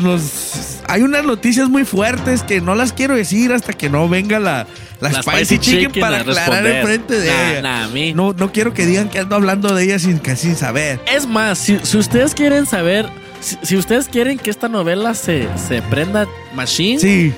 hay 0.88 1.02
unas 1.02 1.24
noticias 1.26 1.70
muy 1.70 1.84
fuertes 1.86 2.44
que 2.44 2.62
no 2.62 2.76
las 2.76 2.94
quiero 2.94 3.16
decir 3.16 3.52
hasta 3.54 3.74
que 3.74 3.90
no 3.90 4.08
venga 4.10 4.40
la, 4.40 4.68
la, 5.00 5.10
La 5.12 5.22
Spicy, 5.24 5.38
Spicy 5.46 5.60
Chicken, 5.60 5.86
Chicken 5.88 6.02
para 6.02 6.20
aclarar 6.20 6.66
enfrente 6.68 7.20
de 7.20 7.28
Nah, 7.30 7.50
ella. 7.52 7.62
nah, 7.62 7.84
a 7.86 7.88
mí. 7.88 8.14
No, 8.14 8.34
no 8.34 8.52
quiero 8.52 8.74
que 8.74 8.86
digan 8.86 9.10
que 9.10 9.20
ando 9.20 9.36
hablando 9.36 9.74
de 9.74 9.84
ella 9.84 10.00
sin, 10.00 10.22
sin 10.36 10.56
saber. 10.56 11.00
Es 11.12 11.26
más, 11.28 11.58
si, 11.58 11.80
si 11.84 11.98
ustedes 11.98 12.36
quieren 12.36 12.66
saber, 12.66 13.08
si, 13.40 13.58
si 13.64 13.78
ustedes 13.78 14.08
quieren 14.10 14.38
que 14.38 14.50
esta 14.52 14.68
novela 14.70 15.14
se, 15.16 15.48
se 15.68 15.82
prenda 15.82 16.28
machine, 16.54 17.00
Sí. 17.00 17.34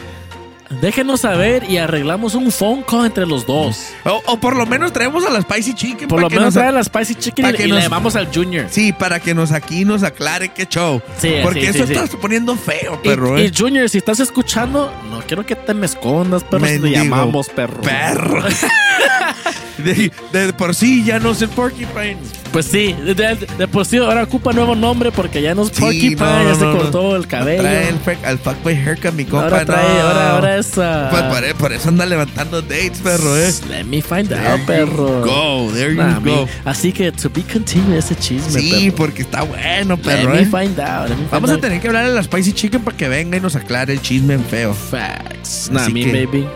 Déjenos 0.81 1.21
saber 1.21 1.69
y 1.69 1.77
arreglamos 1.77 2.35
un 2.35 2.51
phone 2.51 2.83
call 2.83 3.05
entre 3.05 3.25
los 3.25 3.45
dos. 3.45 3.87
O, 4.05 4.21
o 4.25 4.37
por 4.39 4.55
lo 4.55 4.65
menos 4.65 4.91
traemos 4.93 5.25
a 5.25 5.29
la 5.29 5.41
Spicy 5.41 5.73
Chicken. 5.73 6.07
Por 6.07 6.21
lo 6.21 6.27
que 6.29 6.35
menos 6.35 6.53
nos- 6.53 6.61
trae 6.61 6.71
la 6.71 6.83
Spicy 6.83 7.15
Chicken 7.15 7.45
y, 7.49 7.53
que 7.53 7.65
y 7.65 7.69
nos- 7.69 7.77
le 7.77 7.83
llamamos 7.83 8.15
al 8.15 8.33
Junior. 8.33 8.67
Sí, 8.69 8.91
para 8.93 9.19
que 9.19 9.33
nos 9.33 9.51
aquí 9.51 9.85
nos 9.85 10.03
aclare 10.03 10.49
qué 10.49 10.65
show. 10.65 11.01
Sí, 11.19 11.33
Porque 11.43 11.71
sí, 11.73 11.79
eso 11.79 11.87
sí, 11.87 11.93
está 11.93 12.17
poniendo 12.17 12.55
feo, 12.55 13.01
perro. 13.01 13.37
y, 13.39 13.43
eh. 13.43 13.51
Junior, 13.55 13.89
si 13.89 13.97
estás 13.97 14.19
escuchando, 14.19 14.93
no 15.09 15.21
quiero 15.21 15.45
que 15.45 15.55
te 15.55 15.73
me 15.73 15.85
escondas, 15.85 16.43
perro, 16.43 16.65
si 16.67 16.79
te 16.79 16.89
llamamos 16.91 17.49
perro. 17.49 17.81
Perro. 17.81 18.43
de, 19.83 20.11
de 20.31 20.53
por 20.53 20.73
sí 20.75 21.03
ya 21.03 21.19
no 21.19 21.33
sé 21.33 21.47
Porcupine. 21.47 22.17
Pues 22.51 22.67
sí, 22.67 22.93
de, 22.93 23.15
de- 23.15 23.67
por 23.67 23.83
sí 23.85 23.97
ahora 23.97 24.23
ocupa 24.23 24.53
nuevo 24.53 24.75
nombre 24.75 25.11
porque 25.11 25.41
ya 25.41 25.55
no 25.55 25.63
es 25.63 25.69
Sí, 25.69 25.81
Porcupine, 25.81 26.15
no, 26.17 26.43
ya 26.43 26.55
se 26.55 26.65
no, 26.65 26.77
cortó 26.77 27.01
no. 27.09 27.15
el 27.15 27.25
cabello. 27.27 27.61
Trae 27.63 27.89
el, 27.89 27.97
al 28.25 28.37
fuckboy 28.37 28.75
haircut, 28.75 29.13
mi 29.13 29.25
compa. 29.25 29.45
ahora 29.45 29.65
trae, 29.65 30.01
ahora, 30.01 30.31
ahora 30.31 30.57
es 30.57 30.77
ah, 30.77 31.07
Pues 31.09 31.23
por, 31.23 31.43
e- 31.43 31.55
por 31.55 31.73
eso 31.73 31.89
anda 31.89 32.05
levantando 32.05 32.61
dates, 32.61 32.99
perro, 33.03 33.35
eh. 33.37 33.51
Let 33.69 33.83
me 33.85 34.01
find 34.01 34.27
There 34.29 34.47
out, 34.47 34.61
perro. 34.67 35.21
go, 35.21 35.71
there 35.73 35.93
you 35.95 36.01
Nah, 36.01 36.19
go. 36.19 36.45
mi- 36.45 36.47
Así 36.65 36.91
que 36.93 37.11
to 37.11 37.29
be 37.29 37.41
continued 37.41 37.97
ese 37.97 38.15
chisme, 38.15 38.59
Sí, 38.61 38.71
perro. 38.91 38.95
porque 38.97 39.21
está 39.23 39.41
bueno, 39.41 39.95
Let 39.95 40.03
perro, 40.03 40.29
me 40.35 40.41
eh. 40.41 40.45
find 40.45 40.79
out. 40.79 41.09
let 41.09 41.17
me 41.17 41.25
Vamos 41.31 41.49
find 41.49 41.57
a 41.59 41.61
tener 41.67 41.81
que 41.81 41.87
hablarle 41.87 42.11
a 42.11 42.13
la 42.13 42.23
Spicy 42.23 42.53
Chicken 42.53 42.81
para 42.83 42.95
que 42.95 43.07
venga 43.09 43.35
y 43.37 43.41
nos 43.41 43.55
aclare 43.55 43.93
el 43.93 44.01
chisme 44.01 44.35
en 44.35 44.45
feo. 44.45 44.69
out. 44.69 44.77
facts. 44.77 45.69
Nah, 45.71 45.89
mi 45.89 46.03
que- 46.05 46.25
baby. 46.25 46.47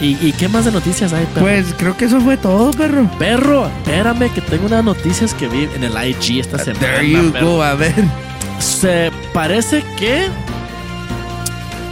¿Y, 0.00 0.16
¿Y 0.26 0.32
qué 0.32 0.48
más 0.48 0.64
de 0.64 0.72
noticias 0.72 1.12
hay, 1.12 1.26
perro? 1.26 1.46
Pues 1.46 1.74
creo 1.76 1.96
que 1.96 2.04
eso 2.04 2.20
fue 2.20 2.36
todo, 2.36 2.70
perro. 2.70 3.10
perro, 3.18 3.66
espérame 3.66 4.30
que 4.32 4.40
tengo 4.40 4.66
unas 4.66 4.84
noticias 4.84 5.34
que 5.34 5.48
vi 5.48 5.68
en 5.74 5.84
el 5.84 5.92
IG 5.92 6.40
esta 6.40 6.58
semana. 6.58 6.86
There 6.86 7.10
you 7.10 7.32
perro. 7.32 7.46
go, 7.56 7.62
a 7.62 7.74
ver. 7.74 7.94
Se 8.60 9.10
parece 9.32 9.84
que 9.96 10.28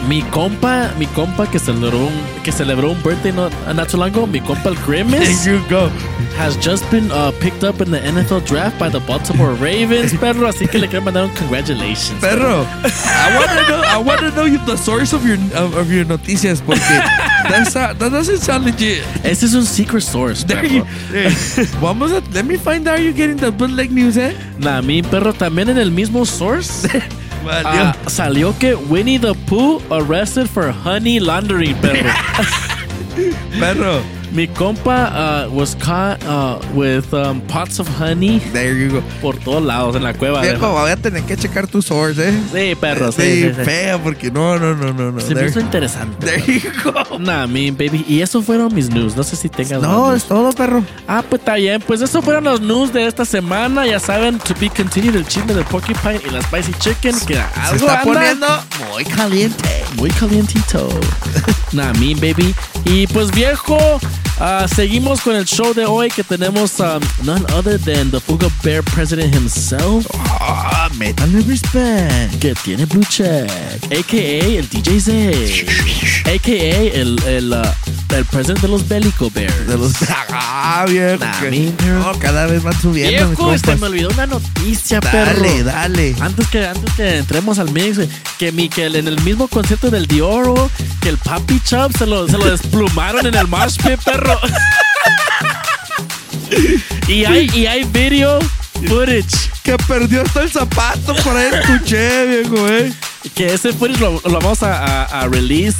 mi 0.09 0.23
compa, 0.31 0.93
mi 0.99 1.07
compa 1.07 1.47
que 1.51 1.59
celebró 1.59 1.99
un, 2.07 2.13
que 2.45 2.53
celebró 2.53 2.91
un 2.93 3.03
birthday 3.03 3.33
no, 3.33 3.49
not 3.75 3.89
too 3.89 3.97
long 3.99 4.09
ago, 4.11 4.27
mi 4.27 4.41
compa 4.41 4.69
el 4.69 4.77
Grimace, 4.87 5.19
There 5.45 5.55
you 5.59 5.61
go. 5.69 5.89
has 6.37 6.57
just 6.59 6.89
been 6.91 7.11
uh, 7.11 7.33
picked 7.41 7.65
up 7.65 7.81
in 7.81 7.91
the 7.91 7.99
NFL 7.99 8.45
draft 8.47 8.79
by 8.79 8.89
the 8.89 9.01
Baltimore 9.01 9.55
Ravens, 9.55 10.13
perro. 10.21 10.47
Así 10.49 10.69
que 10.71 10.79
le 10.79 10.87
quiero 10.87 11.05
mandar 11.05 11.25
un 11.25 11.31
congratulations. 11.35 12.21
Perro, 12.21 12.63
I 12.85 13.37
want 13.37 13.51
to 13.51 13.67
know, 13.67 13.83
I 13.83 13.99
want 13.99 14.21
to 14.21 14.31
know 14.33 14.45
you- 14.45 14.65
the 14.67 14.77
source 14.77 15.13
of 15.13 15.25
your 15.27 15.39
of, 15.57 15.75
of 15.77 15.91
your 15.91 16.05
noticias 16.05 16.61
porque 16.61 16.81
that's 17.49 17.75
not- 17.75 17.99
that 17.99 18.11
doesn't 18.13 18.39
sound 18.43 18.65
legit. 18.65 19.03
Ese 19.25 19.45
es 19.45 19.55
un 19.55 19.65
secret 19.65 20.03
source, 20.03 20.45
perro. 20.45 20.69
you, 20.69 20.85
vamos 21.81 22.13
a 22.13 22.21
let 22.33 22.45
me 22.45 22.57
find 22.57 22.87
out 22.87 23.01
you 23.01 23.13
getting 23.13 23.37
the 23.39 23.51
bootleg 23.51 23.91
news, 23.91 24.17
eh? 24.17 24.35
Nah, 24.59 24.81
mi 24.83 25.03
perro 25.03 25.33
también 25.33 25.69
en 25.71 25.79
el 25.79 25.91
mismo 25.91 26.25
source. 26.27 26.87
Ah, 27.45 27.95
salió 28.07 28.57
que 28.59 28.75
Winnie 28.75 29.19
the 29.19 29.35
Pooh 29.47 29.81
arrested 29.91 30.49
for 30.49 30.71
honey 30.71 31.21
laundering, 31.21 31.75
perro. 31.77 32.11
Perro, 33.59 34.03
Mi 34.37 34.47
compa 34.49 35.47
uh, 35.47 35.51
was 35.51 35.75
caught 35.77 36.23
uh, 36.27 36.59
with 36.75 37.15
um, 37.15 37.41
pots 37.49 37.79
of 37.79 37.89
honey 37.89 38.39
there 38.53 38.75
you 38.77 38.91
go. 38.91 39.03
por 39.23 39.35
todos 39.39 39.63
lados 39.63 39.97
en 39.97 40.03
la 40.03 40.13
cueva. 40.13 40.43
Viejo, 40.43 40.73
voy 40.73 40.91
a 40.91 40.97
tener 40.97 41.23
que 41.23 41.39
checar 41.39 41.67
tu 41.67 41.81
source, 41.81 42.19
eh. 42.29 42.35
Sí, 42.53 42.75
perro, 42.79 43.11
sí, 43.13 43.23
Sí, 43.23 43.43
sí, 43.45 43.55
sí. 43.57 43.65
feo 43.65 43.99
porque 44.03 44.31
no, 44.31 44.59
no, 44.59 44.75
no, 44.75 44.93
no, 44.93 45.11
no. 45.11 45.21
Se 45.21 45.35
me 45.35 45.47
hizo 45.47 45.59
interesante. 45.59 46.27
there 46.27 46.43
you 46.61 46.71
go. 46.85 47.19
Nah, 47.19 47.47
mi 47.47 47.71
baby. 47.71 48.05
Y 48.07 48.21
eso 48.21 48.43
fueron 48.43 48.75
mis 48.75 48.91
news. 48.91 49.17
No 49.17 49.23
sé 49.23 49.37
si 49.37 49.49
tengas 49.49 49.81
No, 49.81 50.13
es 50.13 50.25
todo, 50.25 50.53
perro. 50.53 50.85
Ah, 51.09 51.25
pues 51.27 51.41
está 51.41 51.55
bien. 51.55 51.81
Pues 51.81 52.03
eso 52.03 52.21
fueron 52.21 52.45
los 52.45 52.61
news 52.61 52.93
de 52.93 53.07
esta 53.07 53.25
semana. 53.25 53.87
Ya 53.87 53.99
saben, 53.99 54.39
to 54.41 54.53
be 54.61 54.69
continued 54.69 55.17
el 55.17 55.27
chisme 55.27 55.55
del 55.55 55.65
Porcupine 55.65 56.21
y 56.27 56.31
la 56.31 56.43
Spicy 56.43 56.75
Chicken. 56.75 57.19
Que 57.27 57.37
Se 57.37 57.41
algo 57.41 57.87
está 57.87 58.01
anda 58.01 58.13
poniendo 58.13 58.47
muy 58.93 59.05
caliente. 59.07 59.83
muy 59.97 60.11
calientito. 60.11 60.91
nah, 61.73 61.95
mi 61.95 62.15
baby. 62.15 62.55
Y 62.85 63.07
pues 63.07 63.31
viejo, 63.31 63.79
ah, 64.39 64.67
seguimos 64.75 65.21
con 65.21 65.35
el 65.37 65.45
show 65.45 65.73
de 65.75 65.85
hoy 65.87 66.09
que 66.11 66.23
tenemos 66.25 66.79
um, 66.81 67.01
none 67.25 67.45
other 67.55 67.79
than 67.79 68.11
the 68.11 68.21
Fuga 68.21 68.49
Bear 68.63 68.83
president 68.83 69.35
himself. 69.35 70.07
Ah, 70.15 70.89
métanle 70.99 71.43
respect. 71.43 72.39
que 72.41 72.55
tiene 72.65 72.85
blue 72.87 73.05
check, 73.09 73.51
a.k.a. 73.85 74.59
el 74.59 74.69
DJ 74.69 75.01
Z, 75.01 76.31
a.k.a. 76.31 77.01
el, 77.01 77.19
el, 77.27 77.53
uh, 77.53 78.15
el 78.15 78.25
presidente 78.25 78.63
de 78.63 78.69
los 78.69 78.87
Bellico 78.87 79.31
Bears. 79.35 79.67
De 79.67 79.77
los 79.77 79.93
ah, 80.31 80.85
viejo. 80.89 81.25
Nah, 81.25 81.41
que- 81.41 81.73
no, 81.87 82.19
cada 82.19 82.47
vez 82.47 82.63
van 82.63 82.81
subiendo, 82.81 83.29
Viejo, 83.29 83.59
se 83.59 83.77
me 83.77 83.87
olvidó 83.87 84.09
una 84.11 84.27
noticia, 84.27 85.01
perro. 85.01 85.43
Dale, 85.43 85.63
dale. 85.65 86.17
Antes 86.21 86.49
que, 86.49 86.67
antes 86.67 86.93
que 86.95 87.19
entremos 87.19 87.59
al 87.59 87.71
mix, 87.73 87.97
güey, 87.97 88.09
que 88.39 88.53
Miquel 88.53 88.97
en 88.97 89.09
el 89.09 89.21
mismo 89.23 89.49
concierto 89.49 89.91
del 89.91 90.07
Dioro, 90.07 90.71
que 91.01 91.09
el 91.09 91.19
Papi 91.19 91.61
Chub 91.61 91.97
se 91.97 92.07
lo, 92.07 92.27
se 92.29 92.39
lo 92.39 92.45
desplumaron 92.51 93.27
en 93.27 93.35
el 93.35 93.47
mosh 93.49 93.77
pit, 93.77 94.01
perro. 94.17 94.41
y 97.09 97.25
hay, 97.25 97.51
y 97.55 97.67
hay 97.67 97.85
video 97.85 98.39
footage. 98.89 99.51
Que 99.63 99.77
perdió 99.79 100.23
hasta 100.23 100.43
el 100.43 100.51
zapato, 100.51 101.15
por 101.25 101.37
ahí 101.37 101.49
escuché, 101.53 102.27
viejo, 102.27 102.69
eh. 102.69 102.93
Que 103.35 103.53
ese 103.55 103.73
footage 103.73 103.99
lo, 104.01 104.13
lo 104.25 104.39
vamos 104.41 104.63
a, 104.63 105.05
a- 105.05 105.23
a 105.23 105.29
release 105.29 105.77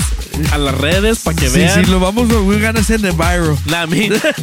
a 0.53 0.59
las 0.59 0.75
redes 0.75 1.21
para 1.21 1.37
que 1.37 1.49
sí, 1.49 1.59
vean. 1.59 1.85
sí, 1.85 1.91
lo 1.91 2.01
vamos 2.01 2.29
a, 2.31 2.41
we're 2.41 2.61
gonna 2.65 2.83
send 2.83 3.05
viral. 3.17 3.57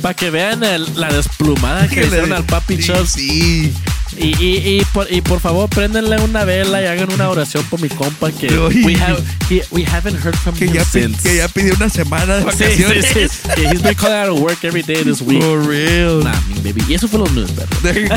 para 0.01 0.13
que 0.13 0.29
vean 0.29 0.63
el- 0.63 0.87
la 0.99 1.11
desplumada 1.11 1.87
que 1.89 1.97
le 2.01 2.05
hicieron 2.07 2.31
al 2.33 2.45
Papi 2.45 2.77
sí, 2.77 2.83
Chubbs. 2.83 3.09
Sí. 3.11 3.73
Y, 4.17 4.35
y, 4.39 4.79
y, 4.79 4.85
por, 4.93 5.11
y 5.11 5.21
por 5.21 5.39
favor, 5.39 5.69
préndenle 5.69 6.17
una 6.21 6.45
vela 6.45 6.81
y 6.81 6.85
hagan 6.85 7.11
una 7.11 7.29
oración 7.29 7.63
por 7.65 7.81
mi 7.81 7.89
compa 7.89 8.31
que 8.31 8.47
we, 8.85 8.95
have, 8.95 9.21
he- 9.49 9.63
we 9.71 9.83
haven't 9.83 10.15
heard 10.23 10.35
from 10.37 10.55
Que 10.55 10.65
him 10.65 10.73
ya, 10.73 10.85
since. 10.85 11.21
que 11.23 11.37
ya 11.37 11.47
pidió 11.47 11.73
una 11.75 11.89
semana 11.89 12.35
de 12.37 12.41
Sí, 12.41 12.45
vacaciones. 12.45 13.05
sí, 13.05 13.27
sí. 13.27 13.49
Que 13.55 13.67
he's 13.69 13.81
been 13.81 13.95
calling 13.95 14.15
out 14.17 14.29
of 14.29 14.39
work 14.39 14.63
every 14.63 14.83
day 14.83 15.03
this 15.03 15.21
week. 15.21 15.41
For 15.41 15.59
real. 15.59 16.23
Nah, 16.23 16.33
baby. 16.63 16.81
Y 16.87 16.93
eso 16.93 17.07
fue 17.07 17.19
los 17.19 17.31
news, 17.31 17.51
perro. 17.51 17.67
There 17.81 17.99
you 18.01 18.07
go. 18.07 18.15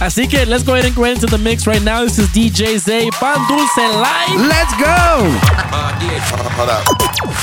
Así 0.04 0.28
que 0.28 0.44
let's 0.46 0.64
go 0.64 0.74
ahead 0.74 0.86
and 0.86 0.94
go 0.96 1.04
into 1.04 1.26
the 1.26 1.38
mix 1.38 1.66
right 1.66 1.82
now. 1.82 2.02
This 2.04 2.18
is 2.18 2.28
DJ 2.28 2.78
Zay, 2.78 3.08
Pan 3.20 3.38
Dulce 3.48 3.76
Live. 3.78 4.46
Let's 4.48 4.74
go. 4.78 6.38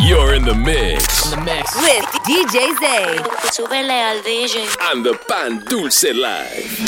You're 0.04 0.34
in 0.36 0.44
the 0.46 0.54
mix. 0.56 1.30
The 1.32 1.38
mix. 1.42 1.76
With 1.82 2.06
DJ 2.26 2.78
Zay. 2.80 3.20
Súbele 3.52 3.92
al 4.02 4.22
DJ. 4.24 4.68
And 4.92 5.04
the 5.06 5.18
Pan 5.28 5.64
Dulce 5.68 6.14
Live. 6.14 6.80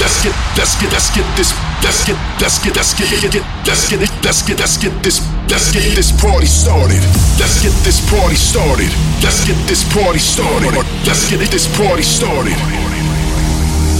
Let's 0.00 0.22
get, 0.22 0.34
let's 0.56 0.74
get, 0.80 0.92
let's 0.92 1.10
get 1.14 1.26
this, 1.36 1.52
let's 1.84 2.04
get, 2.04 2.16
let's 2.40 2.58
get, 2.58 2.76
let's 2.76 2.94
get, 2.94 3.08
get, 3.10 3.32
get, 3.32 3.44
let's 3.66 3.88
get 3.88 4.00
let's 4.24 4.42
get, 4.42 4.58
let's 4.58 4.76
get 4.76 4.92
this, 5.02 5.20
let's 5.50 5.72
get 5.72 5.82
this 5.94 6.12
party 6.20 6.46
started. 6.46 7.02
Let's 7.38 7.62
get 7.62 7.74
this 7.84 7.98
party 8.10 8.36
started. 8.36 8.90
Let's 9.22 9.44
get 9.46 9.56
this 9.66 9.82
party 9.92 10.18
started. 10.18 10.72
Let's 11.06 11.28
get 11.30 11.40
this 11.50 11.66
party 11.76 12.02
started. 12.02 12.56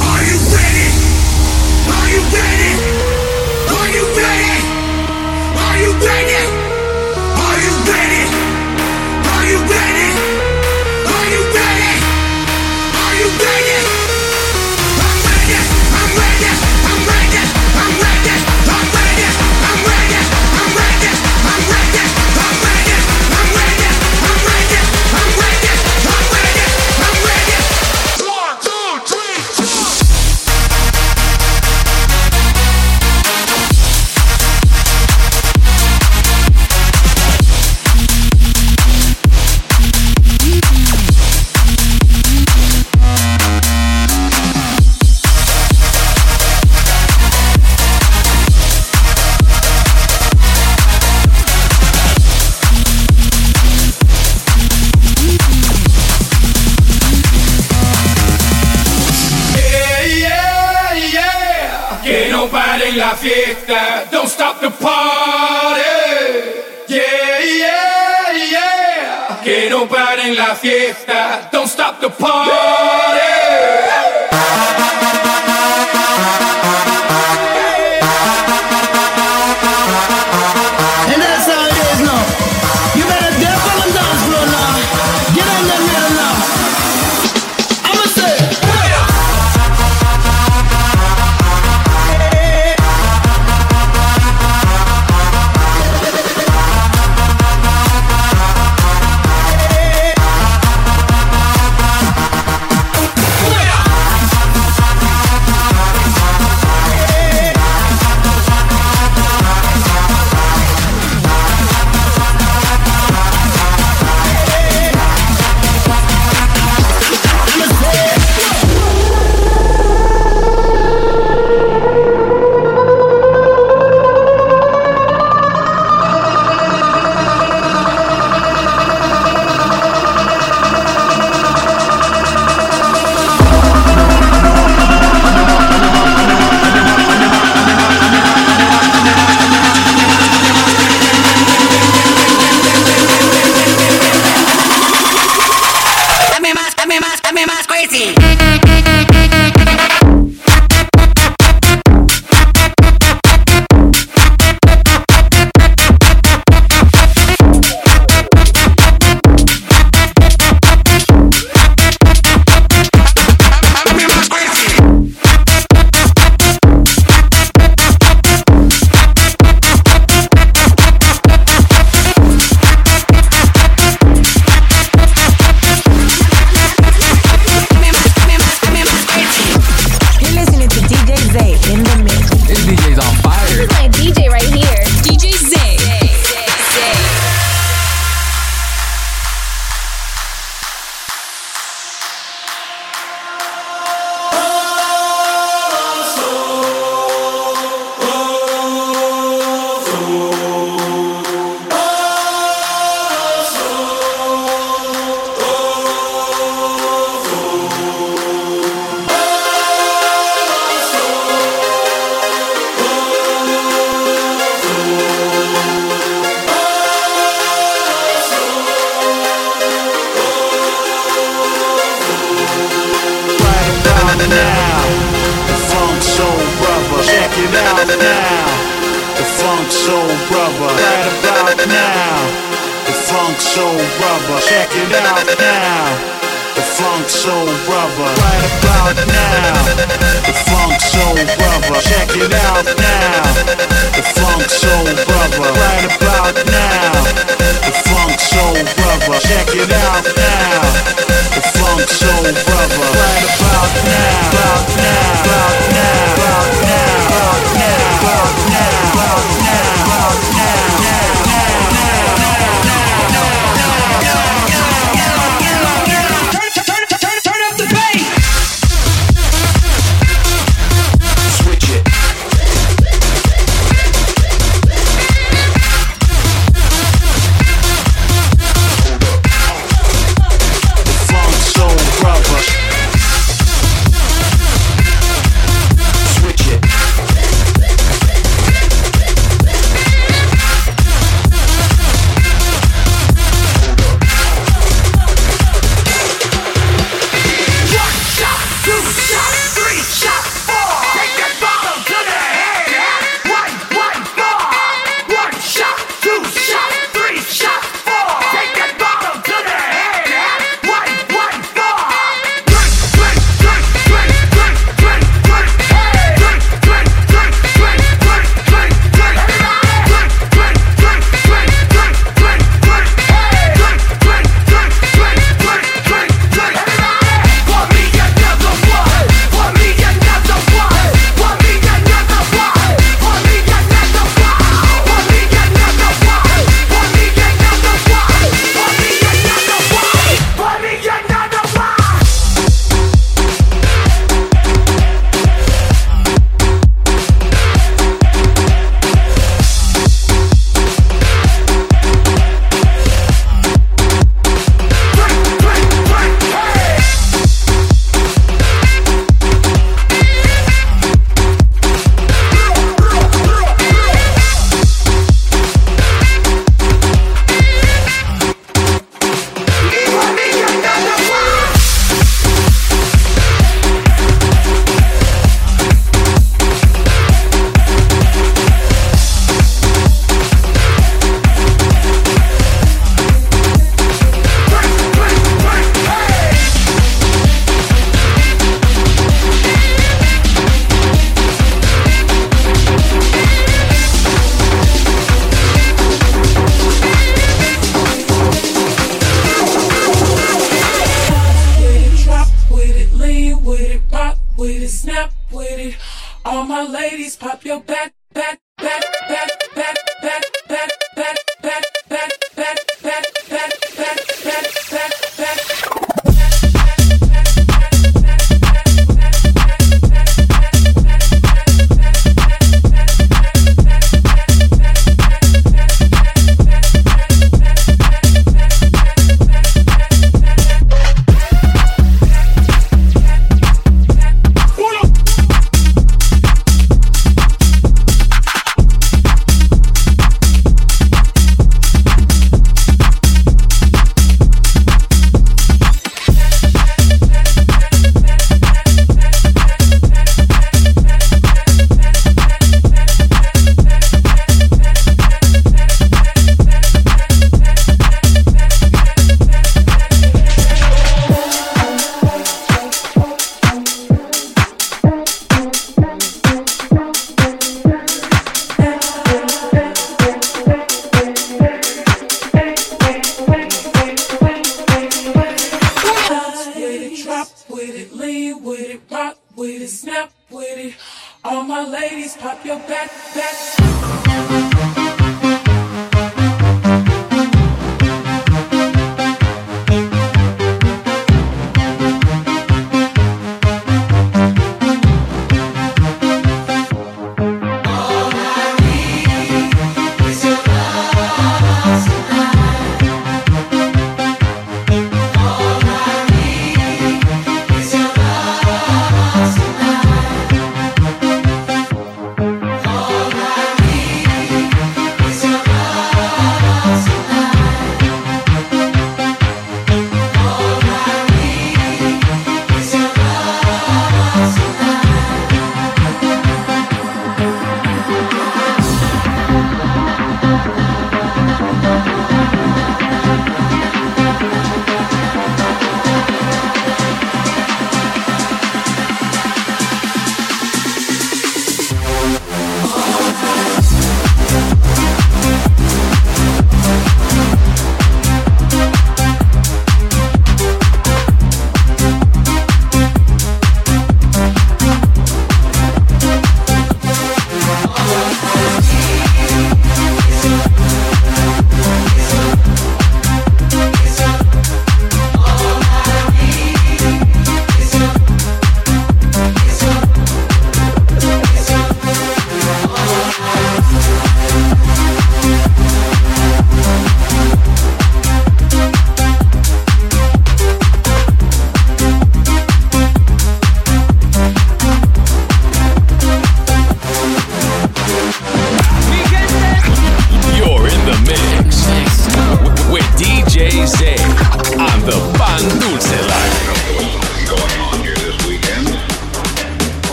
Are 0.00 0.22
you 0.24 0.38
ready? 0.50 0.88
Are 1.86 2.08
you 2.08 2.22
ready? 2.32 2.72
Are 3.68 3.88
you 3.92 4.04
ready? 4.16 4.54
Are 5.56 5.76
you 5.78 5.92
ready? 6.04 6.55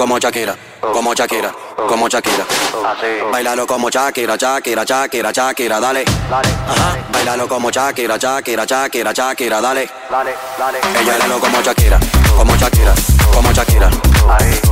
como 0.00 0.18
Shakira, 0.18 0.56
como 0.80 1.12
Shakira, 1.12 1.52
como 1.86 2.08
Shakira. 2.08 2.42
Así. 2.88 3.20
Bailalo 3.30 3.66
como 3.66 3.90
Shakira, 3.90 4.34
Shakira, 4.34 4.82
Shakira, 4.82 5.30
Shakira, 5.30 5.78
dale. 5.78 6.04
dale. 6.30 6.48
Ajá. 6.66 6.96
Bailalo 7.12 7.46
como 7.46 7.68
Shakira, 7.70 8.16
Shakira, 8.16 8.64
Shakira, 8.64 9.12
Shakira, 9.12 9.60
dale. 9.60 9.90
Dale, 10.10 10.34
dale. 10.58 10.78
Ella 10.78 11.12
bailalo 11.12 11.38
como 11.38 11.60
Shakira, 11.60 12.00
como 12.34 12.56
Shakira, 12.56 12.94
como 13.34 13.52
Shakira. 13.52 13.90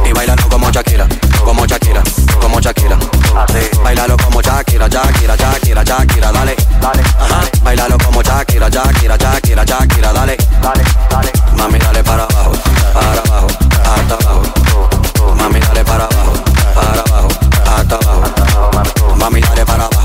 Y 0.07 0.13
bailalo 0.15 0.49
como 0.49 0.71
Shakira, 0.71 1.07
como 1.45 1.67
Shakira, 1.67 2.03
como 2.41 2.59
Shakira. 2.59 2.99
Bailalo 3.85 4.17
como 4.17 4.41
Shakira, 4.41 4.89
Shakira, 4.89 5.37
Shakira, 5.37 5.83
Shakira, 5.85 6.33
dale. 6.33 6.57
Dale. 6.81 7.03
Ajá. 7.21 7.41
Bailalo 7.63 7.99
como 7.99 8.23
Shakira, 8.23 8.71
Shakira, 8.71 9.17
Shakira, 9.19 9.65
Shakira, 9.67 10.11
dale. 10.11 10.39
Dale, 10.63 10.85
dale. 11.11 11.33
Mami, 11.55 11.79
dale 11.79 12.03
para 12.03 12.23
abajo, 12.25 12.53
para 12.95 13.21
abajo, 13.21 13.47
hasta 13.85 14.15
abajo. 14.15 14.58
Mami, 15.49 15.61
dale 15.61 15.83
para 15.83 16.05
abajo, 16.05 16.33
para 16.75 17.01
abajo, 17.01 17.29
hasta 17.75 17.95
abajo. 17.97 19.17
Mami, 19.17 19.41
dale 19.41 19.65
para 19.65 19.85
abajo. 19.87 19.98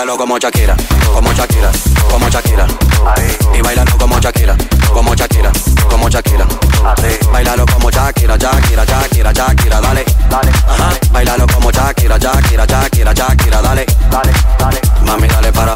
bailalo 0.05 0.19
como 0.19 0.39
Shakira, 0.39 0.77
como 1.15 1.33
Shakira, 1.33 1.73
como 2.11 2.29
Shakira. 2.29 2.67
Y 3.57 3.63
bailalo 3.63 3.97
como 3.99 4.21
Shakira, 4.21 4.55
como 4.93 5.15
Shakira, 5.15 5.51
como 5.89 6.09
Shakira. 6.11 6.47
Bailalo 7.33 7.65
como 7.65 7.91
Shakira, 7.91 8.37
Shakira, 8.37 8.85
Shakira, 8.85 9.33
Shakira, 9.33 9.81
dale, 9.81 10.05
dale. 10.29 10.51
Ajá. 10.69 10.91
Bailalo 11.11 11.47
como 11.47 11.71
Shakira, 11.71 12.19
Shakira, 12.19 12.67
Shakira, 12.67 13.15
Shakira, 13.15 13.63
dale, 13.63 13.87
dale, 14.11 14.33
dale. 14.59 14.81
Mami, 15.07 15.27
dale 15.27 15.51
para 15.53 15.74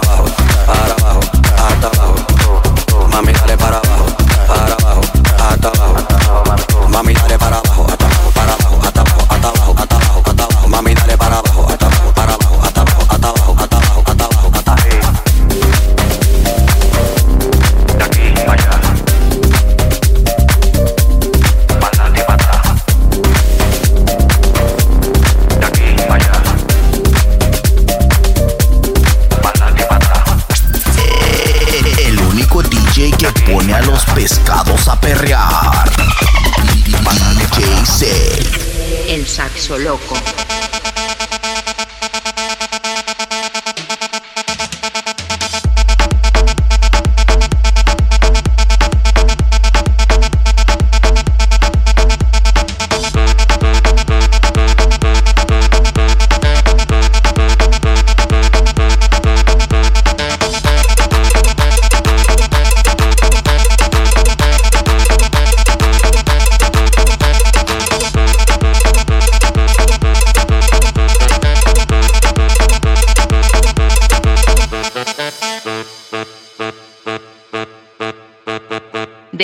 loco. 39.89 40.28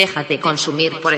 Déjate 0.05 0.39
consumir 0.39 0.91
por 1.01 1.13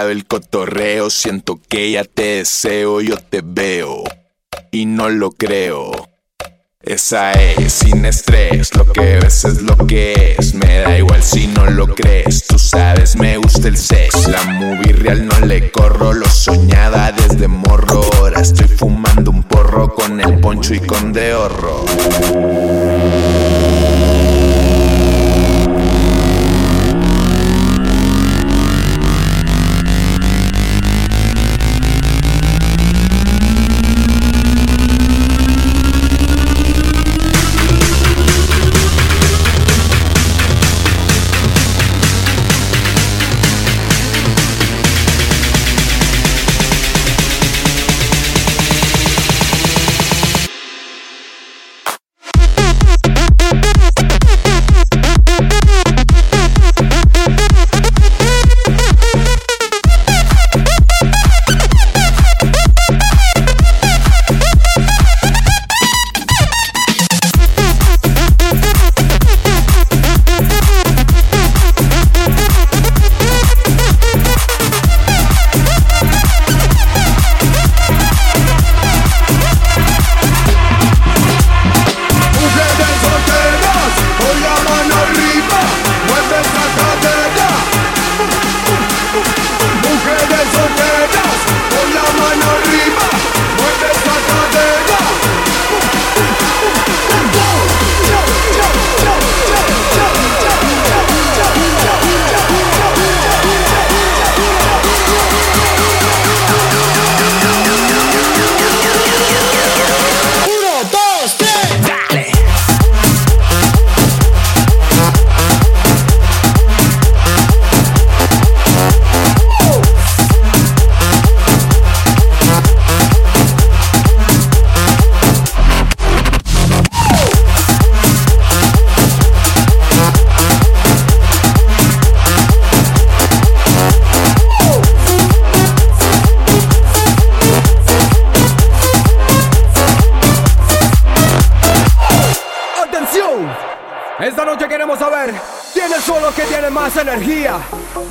El 0.00 0.26
cotorreo, 0.26 1.10
siento 1.10 1.60
que 1.68 1.92
ya 1.92 2.04
te 2.04 2.36
deseo, 2.38 3.02
yo 3.02 3.18
te 3.18 3.42
veo 3.44 4.02
y 4.70 4.86
no 4.86 5.10
lo 5.10 5.32
creo. 5.32 6.08
Esa 6.80 7.32
es 7.32 7.74
sin 7.74 8.06
estrés, 8.06 8.74
lo 8.74 8.86
que 8.90 9.18
ves 9.18 9.44
es 9.44 9.60
lo 9.60 9.76
que 9.86 10.34
es. 10.38 10.54
Me 10.54 10.78
da 10.78 10.96
igual 10.96 11.22
si 11.22 11.46
no 11.46 11.70
lo 11.70 11.94
crees, 11.94 12.46
tú 12.46 12.58
sabes, 12.58 13.16
me 13.16 13.36
gusta 13.36 13.68
el 13.68 13.76
sex. 13.76 14.28
La 14.28 14.42
movie 14.44 14.94
real 14.94 15.26
no 15.26 15.46
le 15.46 15.70
corro, 15.70 16.14
lo 16.14 16.28
soñaba 16.28 17.12
desde 17.12 17.46
morro. 17.46 18.02
Ahora 18.16 18.40
estoy 18.40 18.68
fumando 18.68 19.30
un 19.30 19.42
porro 19.42 19.94
con 19.94 20.20
el 20.20 20.40
poncho 20.40 20.74
y 20.74 20.80
con 20.80 21.12
de 21.12 21.34
horro. 21.34 21.84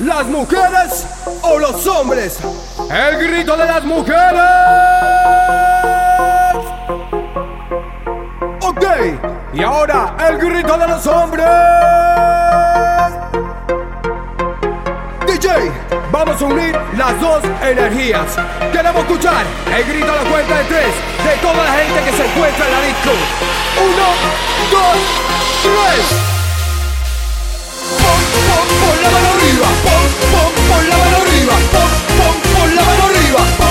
¿Las 0.00 0.26
mujeres 0.26 1.06
o 1.42 1.58
los 1.58 1.86
hombres? 1.86 2.38
El 2.90 3.28
grito 3.28 3.56
de 3.56 3.64
las 3.66 3.84
mujeres. 3.84 4.42
Ok, 8.60 8.84
y 9.52 9.62
ahora 9.62 10.14
el 10.28 10.38
grito 10.38 10.78
de 10.78 10.86
los 10.88 11.06
hombres. 11.06 11.46
DJ, 15.26 15.72
vamos 16.12 16.40
a 16.40 16.44
unir 16.44 16.78
las 16.96 17.20
dos 17.20 17.42
energías. 17.62 18.26
Queremos 18.72 19.02
escuchar 19.02 19.44
el 19.76 19.84
grito 19.84 20.12
a 20.12 20.22
la 20.22 20.30
cuenta 20.30 20.58
de 20.58 20.64
tres 20.64 20.94
de 21.24 21.36
toda 21.40 21.64
la 21.64 21.72
gente 21.72 22.04
que 22.04 22.16
se 22.16 22.26
encuentra 22.26 22.66
en 22.66 22.72
la 22.72 22.80
disco. 22.82 23.10
Uno, 23.82 24.08
dos, 24.70 24.98
tres. 25.62 26.32
Pon, 27.98 28.20
pon, 28.46 28.66
pon 28.80 29.02
la 29.02 29.10
mano 29.10 29.31
arriba. 29.62 29.82
Pon, 29.82 30.08
pon, 30.30 30.52
pon 30.68 30.88
la 30.88 30.96
mano 30.96 31.16
arriba. 31.22 31.54
Pon, 31.70 31.90
pon, 32.16 32.40
pon 32.52 32.74
la 32.74 32.82
mano 32.82 33.04
arriba. 33.06 33.61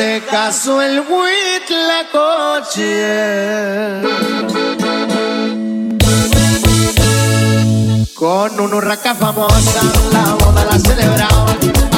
Se 0.00 0.22
casó 0.30 0.80
el 0.80 1.00
Huitlacoche 1.00 2.00
con 8.14 8.60
una 8.60 8.76
urraca 8.76 9.14
famosa. 9.14 9.82
La 10.10 10.24
boda 10.36 10.64
la 10.64 10.78
celebraban 10.78 11.89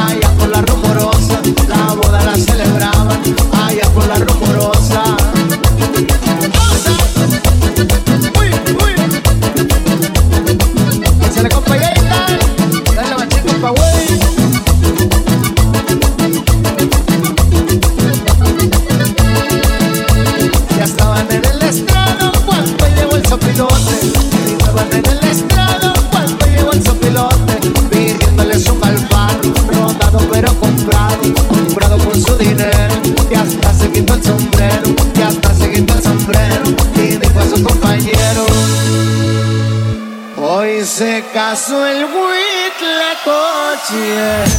yeah. 43.94 44.51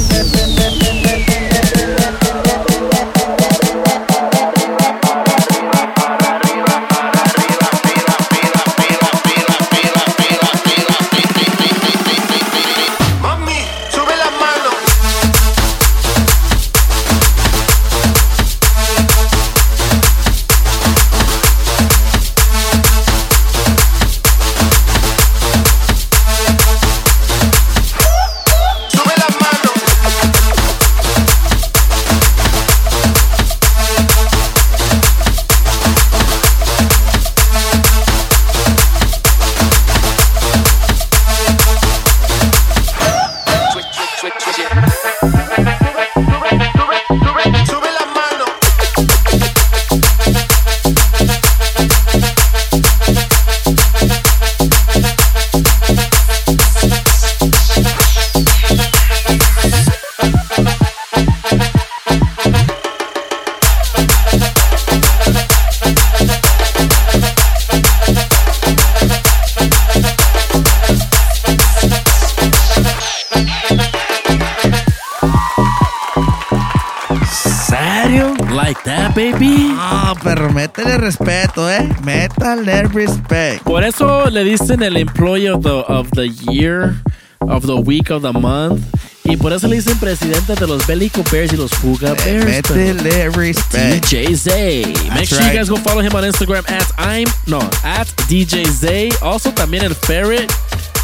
Le 84.34 84.43
dicen 84.43 84.81
el 84.81 84.97
employee 84.97 85.47
of 85.47 85.61
the, 85.61 85.86
of 85.88 86.09
the 86.11 86.27
year, 86.27 86.95
of 87.41 87.67
the 87.67 87.75
week, 87.75 88.09
of 88.09 88.23
the 88.23 88.34
month. 88.34 88.84
Y 89.25 89.38
por 89.38 89.53
eso 89.53 89.67
le 89.67 89.77
dicen 89.77 89.97
presidente 89.99 90.55
de 90.55 90.67
los 90.67 90.86
Bellico 90.86 91.23
Bears 91.31 91.53
y 91.53 91.55
los 91.55 91.71
Fuga 91.71 92.13
Bears. 92.13 92.45
Métele 92.45 93.29
respect. 93.29 94.03
DJ 94.05 94.36
Zay. 94.36 94.86
Make 95.13 95.27
sure 95.27 95.38
right. 95.39 95.53
you 95.53 95.59
guys 95.59 95.69
go 95.69 95.77
follow 95.77 96.01
him 96.01 96.13
on 96.13 96.23
Instagram 96.23 96.69
at 96.69 96.91
I'm 96.97 97.27
no 97.47 97.59
at 97.86 98.07
DJ 98.27 98.65
Zay. 98.65 99.11
Also 99.21 99.51
también 99.51 99.84
el 99.84 99.95
Ferret 99.95 100.51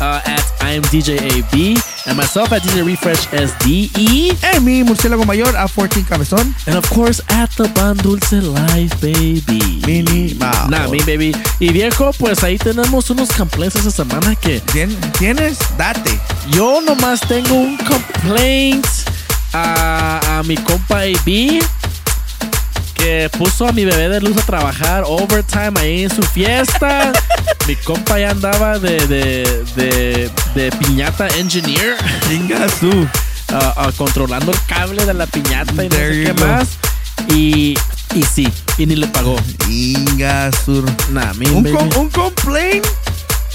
uh, 0.02 0.22
at 0.26 0.46
I'm 0.62 0.82
DJ 0.84 1.18
AB 1.20 1.78
and 2.06 2.18
myself 2.18 2.52
at 2.52 2.62
DJ 2.62 2.86
Refresh 2.86 3.28
SDE. 3.28 4.38
And 4.44 4.66
me, 4.66 4.84
Murciélago 4.84 5.26
Mayor, 5.26 5.56
a 5.58 5.68
14 5.68 6.04
Cabezón. 6.04 6.54
And 6.68 6.78
of 6.78 6.90
course 6.90 7.22
at 7.30 7.50
the 7.58 7.68
Pan 7.76 7.98
Dulce 7.98 8.42
Life, 8.42 9.00
baby. 9.02 9.82
Mini 9.86 10.34
Mouse. 10.36 10.70
Nah, 10.70 10.88
mi 10.88 11.00
baby. 11.00 11.34
Y 11.60 11.72
viejo, 11.72 12.12
pues 12.18 12.44
ahí 12.44 12.58
tenemos 12.58 13.10
unos 13.10 13.30
complaints 13.32 13.76
esta 13.76 13.92
semana 13.92 14.36
que 14.36 14.62
¿Tienes? 15.18 15.58
Date. 15.78 16.20
yo 16.52 16.82
nomás 16.82 17.22
tengo 17.22 17.56
un 17.56 17.78
complaint 17.78 18.86
a, 19.54 20.40
a 20.40 20.44
mi 20.44 20.56
compa 20.58 21.02
AB 21.02 21.60
que 23.00 23.30
puso 23.38 23.68
a 23.68 23.72
mi 23.72 23.86
bebé 23.86 24.10
de 24.10 24.22
luz 24.22 24.38
a 24.38 24.42
trabajar 24.46 25.04
overtime 25.06 25.74
ahí 25.80 26.04
en 26.04 26.10
su 26.16 26.22
fiesta. 26.22 27.12
mi 27.68 27.76
compa 27.78 28.20
ya 28.20 28.32
andaba 28.32 28.78
de, 28.80 29.08
de, 29.08 29.64
de, 29.76 30.30
de 30.56 30.72
piñata 30.78 31.28
engineer. 31.38 31.96
Chinga 32.28 32.68
su. 32.80 33.08
Ah, 33.52 33.74
ah, 33.78 33.92
controlando 33.98 34.52
el 34.52 34.60
cable 34.68 35.04
de 35.08 35.14
la 35.16 35.26
piñata 35.26 35.84
y 35.84 35.90
no 35.90 35.96
There 35.96 36.14
sé 36.14 36.20
you 36.22 36.36
qué 36.36 36.40
go. 36.40 36.48
más. 36.48 36.68
Y, 37.34 37.76
y 38.14 38.22
sí, 38.24 38.48
y 38.78 38.86
ni 38.86 38.96
le 38.96 39.08
pagó. 39.08 39.38
Inga 39.68 40.52
sur. 40.64 40.86
Nah, 41.10 41.34
mi 41.34 41.48
Un, 41.48 41.64
com- 41.64 41.90
un 41.98 42.10
complaint 42.12 42.86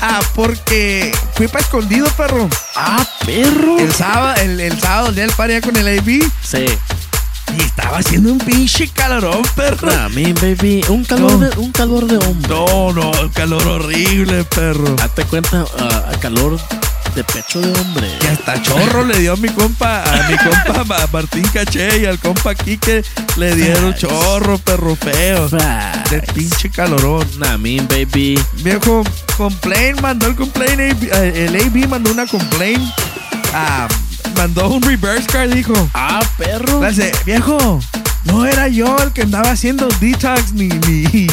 Ah, 0.01 0.21
porque 0.35 1.13
fui 1.35 1.47
para 1.47 1.61
escondido, 1.63 2.09
perro. 2.17 2.49
Ah, 2.75 3.07
perro. 3.25 3.79
El 3.79 3.93
sábado, 3.95 4.35
el, 4.43 4.59
el 4.61 4.81
sábado, 4.81 5.11
el 5.11 5.15
día 5.15 5.27
del 5.27 5.33
party 5.37 5.61
con 5.61 5.77
el 5.77 5.97
AB. 6.01 6.29
Sí. 6.43 6.67
Y 7.57 7.61
estaba 7.63 7.99
haciendo 7.99 8.33
un 8.33 8.39
pinche 8.39 8.89
calorón, 8.89 9.43
perro. 9.55 9.89
Me, 10.11 10.33
baby. 10.33 10.85
Un 10.89 11.05
calor, 11.05 11.33
No. 11.33 11.39
de, 11.39 11.59
un 11.59 11.73
calor 11.73 12.07
de 12.07 12.17
hombre. 12.17 12.49
No, 12.49 12.93
no, 12.93 13.11
un 13.11 13.29
calor 13.31 13.67
horrible, 13.67 14.45
perro. 14.45 14.95
Date 14.97 15.25
cuenta, 15.25 15.65
ah, 15.79 16.13
calor 16.21 16.59
de 17.15 17.23
pecho 17.23 17.61
de 17.61 17.71
hombre. 17.79 18.09
Que 18.21 18.29
hasta 18.29 18.61
chorro 18.63 19.05
le 19.05 19.19
dio 19.21 19.35
a 19.35 19.37
mi 19.37 19.49
compa, 19.51 20.03
a 20.03 20.29
mi 20.29 20.37
compa 20.37 20.83
Ma- 20.85 21.07
Martín 21.13 21.45
Caché 21.53 21.99
y 22.01 22.07
al 22.07 22.19
compa 22.19 22.57
Quique 22.57 23.05
le 23.37 23.55
dieron 23.55 23.93
Facts. 23.93 24.01
chorro, 24.01 24.59
perro 24.59 24.97
feo. 24.97 25.49
Facts. 25.49 26.11
De 26.11 26.21
pinche 26.35 26.71
calorón. 26.71 27.25
Me, 27.61 27.81
baby. 27.83 28.41
Viejo, 28.65 29.05
complain, 29.37 29.95
mandó 30.03 30.27
el 30.27 30.35
complaint, 30.35 30.81
eh, 30.81 31.47
el 31.47 31.55
AB 31.57 31.89
mandó 31.89 32.11
una 32.11 32.27
complaint. 32.27 32.83
Ah, 33.53 33.87
mandó 34.37 34.69
un 34.69 34.83
reverse 34.83 35.27
card, 35.27 35.51
dijo. 35.53 35.73
Ah, 35.95 36.21
perro. 36.39 36.81
Le 36.81 36.89
dice, 36.91 37.13
viejo, 37.25 37.81
no 38.25 38.47
era 38.47 38.69
yo 38.69 38.97
el 39.03 39.13
que 39.13 39.23
andaba 39.23 39.51
haciendo 39.51 39.89
detox, 40.01 40.53
ni, 40.53 40.69
ni, 40.69 41.27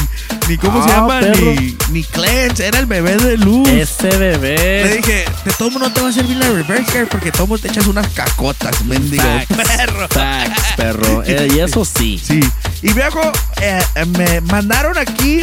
ni 0.47 0.57
¿cómo 0.57 0.83
se 0.83 0.91
Ah, 0.91 0.95
llama? 0.97 1.19
perro. 1.21 1.53
Ni, 1.53 1.77
ni 1.91 2.03
cleanse, 2.03 2.67
era 2.67 2.79
el 2.79 2.85
bebé 2.85 3.15
de 3.17 3.37
luz. 3.37 3.67
Ese 3.69 4.09
bebé. 4.17 4.83
Le 4.85 4.97
dije, 4.97 5.25
de 5.45 5.51
todo 5.57 5.71
mundo 5.71 5.87
no 5.87 5.93
te 5.93 6.01
va 6.01 6.09
a 6.09 6.11
servir 6.13 6.37
la 6.37 6.47
reverse 6.49 6.91
card 6.91 7.07
porque 7.07 7.31
todo 7.31 7.47
mundo 7.47 7.61
te 7.61 7.69
echas 7.69 7.87
unas 7.87 8.07
cacotas, 8.09 8.83
mendigo. 8.85 9.23
Facts. 9.23 9.55
Perro. 9.77 10.07
Facts, 10.11 10.63
perro. 10.77 11.23
Eh, 11.25 11.47
y 11.55 11.59
eso 11.59 11.85
sí. 11.85 12.21
Sí. 12.23 12.39
Y 12.81 12.93
viejo, 12.93 13.21
eh, 13.61 13.81
eh, 13.95 14.05
me 14.05 14.41
mandaron 14.41 14.97
aquí. 14.97 15.41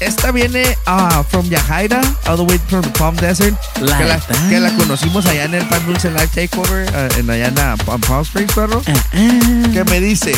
Esta 0.00 0.30
viene 0.30 0.76
ah, 0.86 1.24
from 1.28 1.48
Yajaira, 1.48 2.00
all 2.26 2.36
the 2.36 2.44
way 2.44 2.58
from 2.68 2.82
the 2.82 2.90
Palm 2.90 3.16
Desert. 3.16 3.54
La 3.80 3.98
que, 3.98 4.04
la, 4.04 4.20
que 4.48 4.60
la 4.60 4.70
conocimos 4.76 5.26
allá 5.26 5.44
en 5.44 5.54
el 5.54 5.66
Pan 5.66 5.84
Dulce 5.86 6.10
Live 6.10 6.28
Takeover, 6.28 6.88
ah, 6.94 7.08
en 7.16 7.28
allá 7.28 7.48
en 7.48 7.54
la 7.56 7.76
Palm 7.76 8.00
Springs, 8.22 8.52
perro. 8.52 8.80
Que 8.82 9.84
me 9.84 10.00
dice, 10.00 10.32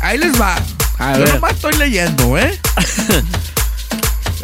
ahí 0.00 0.18
les 0.18 0.40
va. 0.40 0.56
A 0.98 1.12
Yo 1.14 1.20
ver. 1.20 1.34
nomás 1.34 1.52
estoy 1.52 1.74
leyendo, 1.74 2.36
¿eh? 2.38 2.58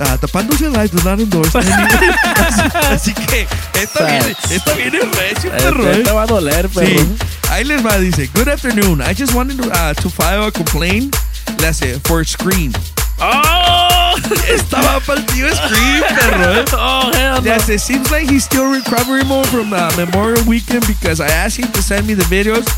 Ah, 0.01 0.17
the 0.19 0.27
Pan 0.27 0.47
Dulce 0.49 0.71
Live 0.71 0.89
does 0.91 1.05
not 1.05 1.21
endorse 1.21 1.59
así, 1.59 1.71
así 2.91 3.13
que 3.13 3.47
esto 3.75 4.05
viene, 4.05 4.37
esto 4.51 4.75
viene 4.75 5.01
recio, 5.01 5.51
perro, 5.51 5.85
te, 5.85 6.01
¿eh? 6.01 6.13
va 6.13 6.23
a 6.23 6.27
doler, 6.27 6.69
perro. 6.71 6.87
Sí. 6.87 7.17
Ahí 7.51 7.65
les 7.65 7.85
va, 7.85 7.99
dice, 7.99 8.29
Good 8.35 8.49
afternoon. 8.49 9.03
I 9.03 9.15
just 9.15 9.35
wanted 9.35 9.59
to, 9.61 9.69
uh, 9.69 9.93
to 9.93 10.09
file 10.09 10.47
a 10.47 10.51
complaint. 10.51 11.15
Le 11.61 11.69
hace, 11.69 12.01
for 12.05 12.25
Scream. 12.25 12.73
¡Oh! 13.23 14.17
Estaba 14.49 15.01
para 15.01 15.21
el 15.21 15.27
tío 15.27 15.47
Scream, 15.55 16.03
perro. 16.19 16.55
¿eh? 16.55 16.65
Oh, 16.77 17.11
hell 17.15 17.43
no. 17.43 17.53
hace, 17.55 17.79
seems 17.79 18.11
like 18.11 18.29
he's 18.29 18.45
still 18.45 18.67
recovering 18.71 19.27
more 19.27 19.45
from 19.47 19.73
uh, 19.73 19.91
Memorial 19.97 20.43
Weekend 20.47 20.87
because 20.87 21.21
I 21.21 21.29
asked 21.29 21.59
him 21.59 21.71
to 21.73 21.83
send 21.83 22.07
me 22.07 22.15
the 22.15 22.25
videos 22.25 22.69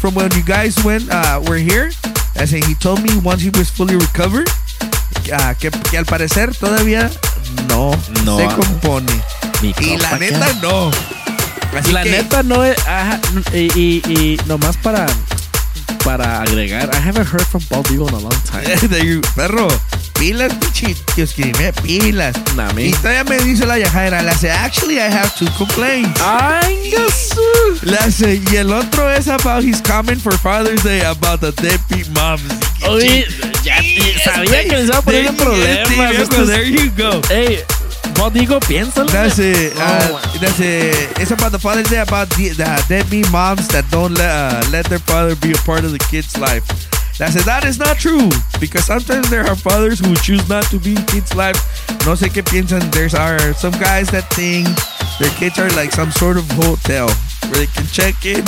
from 0.00 0.14
when 0.14 0.30
you 0.32 0.42
guys 0.42 0.76
went, 0.84 1.08
uh, 1.10 1.40
were 1.46 1.56
here. 1.56 1.90
I 2.36 2.44
say, 2.46 2.60
he 2.60 2.74
told 2.74 3.02
me 3.02 3.16
once 3.22 3.42
he 3.42 3.50
was 3.50 3.70
fully 3.70 3.96
recovered, 3.96 4.48
uh, 5.32 5.54
que, 5.54 5.70
que 5.70 5.96
al 5.98 6.04
parecer 6.04 6.54
todavía 6.58 7.10
no, 7.68 7.94
No. 8.24 8.36
se 8.38 8.46
compone. 8.54 9.12
Y 9.62 9.96
la 9.98 10.18
neta 10.18 10.52
no. 10.60 10.90
Así 11.78 11.92
la 11.92 12.02
que- 12.02 12.10
neta 12.10 12.42
no 12.42 12.62
es. 12.64 12.76
ajá, 12.86 13.20
y, 13.52 13.70
y, 13.78 14.02
y 14.12 14.40
nomás 14.46 14.76
para, 14.76 15.06
para 16.04 16.42
agregar, 16.42 16.90
I 16.92 16.96
haven't 16.98 17.26
heard 17.26 17.46
from 17.46 17.62
Bald 17.70 17.90
Eagle 17.90 18.08
in 18.08 18.14
a 18.14 18.18
long 18.18 18.40
time. 18.44 18.64
Perro, 19.34 19.68
pilas, 20.18 20.52
pinche, 20.54 20.94
Dios 21.16 21.32
que 21.34 21.46
me 21.58 21.72
pilas. 21.72 22.34
Nah, 22.56 22.72
me. 22.72 22.86
Y 22.88 22.92
todavía 22.92 23.24
me 23.24 23.38
dice 23.44 23.66
la 23.66 23.78
Yajaira, 23.78 24.22
le 24.22 24.30
hace, 24.30 24.50
actually 24.50 24.98
I 24.98 25.08
have 25.10 25.34
two 25.36 25.48
complaints. 25.56 26.20
Ay, 26.22 26.90
Dios. 26.90 27.30
Le 27.82 27.96
hace, 27.96 28.40
y 28.50 28.56
el 28.56 28.72
otro 28.72 29.10
es 29.10 29.28
about 29.28 29.62
his 29.64 29.80
comment 29.82 30.20
for 30.20 30.36
Father's 30.38 30.82
Day 30.82 31.00
about 31.02 31.40
the 31.40 31.52
deadbeat 31.62 32.08
moms. 32.10 32.42
Oye, 32.86 33.26
ya 33.62 33.76
sabía 34.24 34.62
que 34.64 34.76
les 34.76 34.88
iba 34.88 34.98
a 34.98 35.02
poner 35.02 35.34
problemas. 35.36 35.88
sí, 35.88 35.94
viejo, 35.94 36.22
Estos- 36.22 36.46
there 36.48 36.70
you 36.70 36.90
go. 36.96 37.20
Ey, 37.30 37.60
Bald 38.24 38.36
Eagle, 38.38 38.58
piénsalo. 38.60 39.06
That's 39.10 39.38
it. 39.38 39.74
Oh, 39.76 39.80
Uh, 39.82 40.12
wow. 40.14 40.20
that's 40.40 40.58
it. 40.58 41.20
It's 41.20 41.30
about 41.30 41.52
the 41.52 41.58
Father's 41.58 41.90
Day 41.90 42.00
about 42.00 42.30
the, 42.30 42.48
the 42.56 42.64
deadbeat 42.88 43.30
moms 43.30 43.68
that 43.68 43.84
don't 43.90 44.14
let, 44.14 44.30
uh, 44.30 44.64
let 44.72 44.86
their 44.86 44.98
father 44.98 45.36
be 45.36 45.52
a 45.52 45.60
part 45.66 45.84
of 45.84 45.92
the 45.92 45.98
kid's 45.98 46.34
life. 46.38 46.64
That's 47.18 47.36
it. 47.36 47.44
That 47.44 47.66
is 47.66 47.78
not 47.78 47.98
true 47.98 48.30
because 48.58 48.86
sometimes 48.86 49.28
there 49.28 49.44
are 49.44 49.54
fathers 49.54 50.00
who 50.00 50.14
choose 50.16 50.48
not 50.48 50.64
to 50.72 50.78
be 50.78 50.96
in 50.96 51.04
kids' 51.04 51.34
life. 51.34 51.60
No 52.06 52.14
sé 52.16 52.30
qué 52.32 52.42
piensan. 52.42 52.80
There's 52.92 53.12
are 53.14 53.52
some 53.52 53.72
guys 53.72 54.08
that 54.08 54.24
think 54.32 54.68
their 55.20 55.30
kids 55.36 55.58
are 55.58 55.68
like 55.76 55.92
some 55.92 56.10
sort 56.10 56.38
of 56.38 56.48
hotel 56.52 57.10
where 57.50 57.58
they 57.58 57.66
can 57.66 57.86
check 57.90 58.24
in 58.24 58.42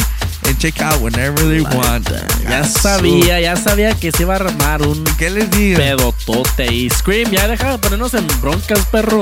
and 0.47 0.59
check 0.59 0.81
out 0.81 1.01
whenever 1.01 1.43
they 1.49 1.61
want. 1.61 2.09
Ya 2.49 2.65
sabía, 2.65 3.41
ya 3.41 3.57
sabía 3.57 3.95
que 3.95 4.13
se 4.13 4.23
iba 4.23 4.35
a 4.35 4.37
armar 4.37 4.83
un 4.83 5.03
¿Qué 5.19 5.31
les 5.31 5.51
digo? 5.51 5.79
pedotote. 5.79 6.73
Y 6.73 6.91
Scream, 6.91 7.31
ya 7.31 7.49
deja 7.49 7.73
de 7.73 7.79
ponernos 7.79 8.15
en 8.15 8.27
broncas, 8.41 8.81
perro. 8.87 9.21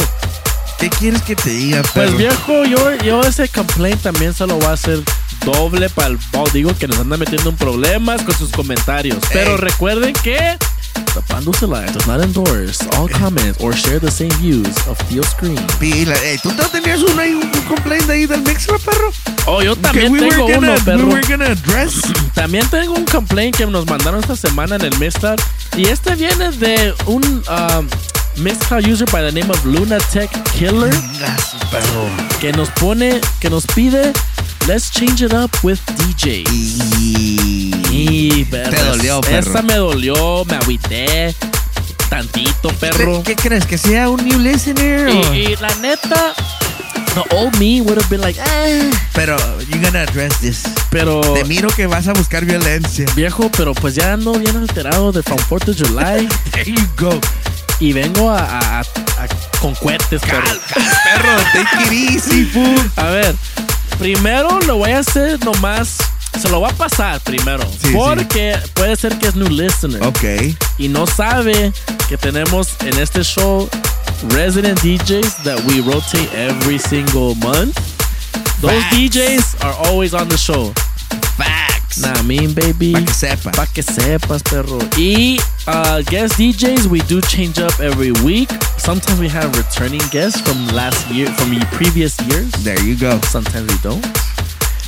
¿Qué 0.78 0.90
quieres 0.90 1.22
que 1.22 1.36
te 1.36 1.50
diga, 1.50 1.82
Pues 1.82 1.92
perro? 2.10 2.16
viejo, 2.18 2.64
yo, 2.64 2.94
yo 3.04 3.22
ese 3.22 3.48
complaint 3.48 4.02
también 4.02 4.34
se 4.34 4.46
lo 4.46 4.56
voy 4.56 4.66
a 4.66 4.72
hacer 4.72 5.00
doble 5.44 5.88
para 5.90 6.08
el 6.08 6.18
Eagle 6.54 6.74
que 6.74 6.88
nos 6.88 6.98
anda 6.98 7.16
metiendo 7.16 7.50
en 7.50 7.56
problemas 7.56 8.22
con 8.22 8.36
sus 8.36 8.50
comentarios. 8.50 9.18
Pero 9.32 9.52
Ey. 9.52 9.56
recuerden 9.58 10.12
que 10.14 10.56
the 11.14 11.22
Pan 11.28 11.44
Dulce 11.44 11.62
Live 11.62 11.92
does 11.92 12.06
not 12.06 12.20
endorse 12.20 12.86
all 12.96 13.08
comments 13.08 13.62
or 13.62 13.72
share 13.72 13.98
the 13.98 14.10
same 14.10 14.32
views 14.42 14.74
of 14.86 14.98
Theo 15.08 15.22
Scream. 15.22 15.58
Pila, 15.78 16.14
ey, 16.24 16.38
¿Tú 16.38 16.52
no 16.52 16.64
tenías 16.68 17.00
ahí, 17.18 17.34
un 17.34 17.50
complaint 17.68 18.08
ahí 18.10 18.26
del 18.26 18.42
mixer, 18.42 18.78
perro? 18.80 19.12
Oh, 19.46 19.62
yo 19.62 19.76
también 19.76 20.12
we 20.12 20.20
tengo 20.20 20.46
gonna, 20.48 20.72
uno, 20.72 20.84
perro. 20.84 21.06
We 21.06 21.14
were 21.14 21.26
gonna 21.28 21.50
address. 21.52 22.00
También 22.34 22.68
tengo 22.68 22.94
un 22.94 23.04
complaint 23.04 23.56
que 23.56 23.66
nos 23.66 23.86
mandaron 23.86 24.20
esta 24.20 24.36
semana 24.36 24.76
en 24.76 24.82
el 24.82 24.98
Mixcloud. 24.98 25.38
Y 25.76 25.86
este 25.86 26.14
viene 26.14 26.50
de 26.52 26.94
un 27.06 27.22
um, 27.48 27.88
user 28.90 29.06
by 29.10 29.22
the 29.22 29.32
name 29.32 29.50
of 29.50 29.64
Lunatech 29.64 30.30
Killer. 30.52 30.92
Perro. 31.70 32.08
Que 32.40 32.52
nos 32.52 32.70
pone, 32.70 33.20
que 33.40 33.50
nos 33.50 33.66
pide, 33.66 34.12
let's 34.66 34.90
change 34.90 35.22
it 35.22 35.32
up 35.32 35.50
with 35.62 35.78
DJ. 35.98 36.44
Y, 37.90 38.44
perro, 38.50 38.70
Te 38.70 38.82
dolió, 38.84 39.20
perro. 39.20 39.50
Esa 39.50 39.62
me 39.62 39.74
dolió, 39.74 40.44
me 40.46 40.56
agüité. 40.56 41.34
Tantito, 42.08 42.68
perro. 42.80 43.22
¿Qué, 43.24 43.34
qué 43.34 43.42
crees? 43.48 43.66
¿Que 43.66 43.78
sea 43.78 44.08
un 44.08 44.24
new 44.26 44.38
listener? 44.38 45.08
Y, 45.08 45.36
y 45.38 45.56
la 45.56 45.74
neta, 45.76 46.34
the 47.14 47.22
old 47.34 47.56
me 47.58 47.80
would 47.80 47.98
have 47.98 48.08
been 48.08 48.20
like, 48.20 48.38
eh. 48.40 48.90
Pero, 49.14 49.36
you're 49.68 49.80
gonna 49.80 50.02
address 50.02 50.38
this. 50.40 50.62
Pero, 50.90 51.20
Te 51.20 51.44
miro 51.44 51.68
que 51.68 51.86
vas 51.86 52.08
a 52.08 52.12
buscar 52.12 52.44
violencia. 52.44 53.06
viejo, 53.14 53.50
pero 53.56 53.74
pues 53.74 53.94
ya 53.94 54.12
ando 54.12 54.32
bien 54.34 54.56
alterado 54.56 55.12
de 55.12 55.22
From 55.22 55.38
4th 55.48 55.68
of 55.70 55.76
July. 55.78 56.28
There 56.52 56.64
you 56.70 56.86
go. 56.98 57.20
y 57.80 57.92
vengo 57.92 58.30
a, 58.30 58.38
a- 58.44 58.80
a- 58.80 58.80
a- 58.80 59.28
con 59.60 59.74
cohetes, 59.76 60.20
perro. 60.22 60.42
Perro, 60.74 61.36
take 61.52 61.84
it 61.86 61.92
easy, 61.92 62.44
fool. 62.44 62.90
A 62.96 63.04
ver, 63.06 63.34
primero 63.98 64.60
lo 64.66 64.76
voy 64.78 64.90
a 64.92 64.98
hacer 65.00 65.42
nomás. 65.44 65.98
Se 66.40 66.48
lo 66.48 66.58
voy 66.60 66.70
a 66.70 66.74
pasar 66.74 67.20
primero. 67.20 67.62
Sí, 67.80 67.92
porque 67.92 68.58
puede 68.74 68.96
ser 68.96 69.16
que 69.18 69.28
es 69.28 69.36
new 69.36 69.48
listener. 69.48 70.02
Ok. 70.02 70.24
Y 70.78 70.88
no 70.88 71.06
sabe 71.06 71.72
que 72.08 72.16
tenemos 72.16 72.74
en 72.80 72.98
este 72.98 73.22
show 73.22 73.68
resident 74.30 74.80
DJs 74.80 75.44
that 75.44 75.60
we 75.66 75.80
rotate 75.80 76.28
every 76.34 76.78
single 76.78 77.34
month. 77.36 77.78
Those 78.60 78.72
Facts. 78.82 78.96
DJs 78.96 79.64
are 79.64 79.74
always 79.86 80.12
on 80.12 80.28
the 80.28 80.36
show. 80.36 80.72
Facts. 81.36 81.73
Nah, 82.00 82.12
I 82.18 82.22
mean, 82.22 82.54
baby. 82.54 82.92
Pa' 82.92 83.00
que 83.04 83.12
sepas. 83.14 83.56
Pa' 83.56 83.66
que 83.66 83.82
sepas, 83.82 84.42
perro. 84.42 84.78
Y 84.96 85.38
uh, 85.66 86.02
guest 86.10 86.36
DJs, 86.38 86.86
we 86.86 87.00
do 87.02 87.20
change 87.22 87.58
up 87.60 87.72
every 87.80 88.12
week. 88.24 88.50
Sometimes 88.78 89.20
we 89.20 89.28
have 89.28 89.54
returning 89.56 90.02
guests 90.10 90.40
from 90.40 90.66
last 90.74 91.08
year, 91.10 91.28
from 91.34 91.58
previous 91.72 92.18
years. 92.22 92.50
There 92.64 92.80
you 92.82 92.96
go. 92.96 93.20
Sometimes 93.28 93.70
we 93.70 93.78
don't. 93.82 94.04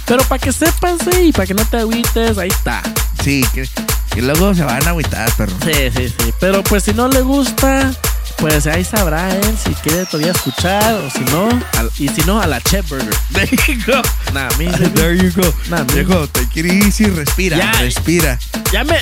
Pero 0.07 0.23
para 0.25 0.39
que 0.39 0.53
sepas, 0.53 1.07
eh, 1.09 1.27
y 1.27 1.33
para 1.33 1.47
que 1.47 1.55
no 1.55 1.65
te 1.65 1.79
agüites, 1.79 2.39
ahí 2.39 2.49
está. 2.49 2.83
Sí, 3.23 3.45
que, 3.53 3.69
que 4.11 4.23
luego 4.23 4.55
se 4.55 4.63
van 4.63 4.87
a 4.87 4.91
agüitar, 4.91 5.31
perro. 5.37 5.53
Sí, 5.65 5.91
sí, 5.97 6.09
sí. 6.09 6.33
Pero 6.39 6.63
pues 6.63 6.85
si 6.85 6.93
no 6.95 7.09
le 7.09 7.23
gusta, 7.23 7.93
pues 8.39 8.67
ahí 8.67 8.85
sabrá 8.85 9.35
él 9.35 9.57
si 9.63 9.73
quiere 9.75 10.05
todavía 10.07 10.33
escuchar 10.33 10.95
o 10.95 11.11
si 11.11 11.21
no. 11.33 11.49
al- 11.79 11.91
y 11.99 12.09
si 12.09 12.23
no, 12.23 12.41
a 12.41 12.47
la 12.47 12.61
Chet 12.61 12.87
Burger. 12.89 13.09
There 13.33 13.49
you 13.67 13.75
go. 13.87 14.03
Nah, 14.35 14.49
me, 14.59 14.67
There 14.95 15.17
you 15.17 15.31
go. 15.35 15.53
Nah, 15.71 15.83
Viejo, 15.85 16.27
take 16.29 16.61
it 16.61 16.67
easy, 16.67 17.07
respira, 17.07 17.57
Ya. 17.57 17.73
respira. 17.81 18.39
Ya 18.73 18.85
me. 18.85 18.97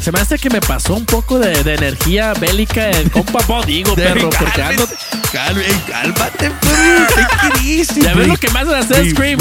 Se 0.00 0.12
me 0.12 0.20
hace 0.20 0.38
que 0.38 0.48
me 0.48 0.60
pasó 0.60 0.94
un 0.94 1.04
poco 1.04 1.38
de, 1.40 1.64
de 1.64 1.74
energía 1.74 2.32
bélica 2.34 2.88
el 2.90 3.10
compa 3.10 3.40
Bodigo, 3.46 3.94
perro, 3.96 4.30
porque 4.30 4.62
ando. 4.62 4.88
Cálmate, 5.32 5.76
cálmate, 5.90 6.50
perro. 6.50 7.56
It 7.56 7.64
easy, 7.64 8.00
Ya 8.02 8.14
ves 8.14 8.28
lo 8.28 8.36
que 8.36 8.46
hace 8.46 8.74
hacer 8.76 9.10
Scream. 9.10 9.38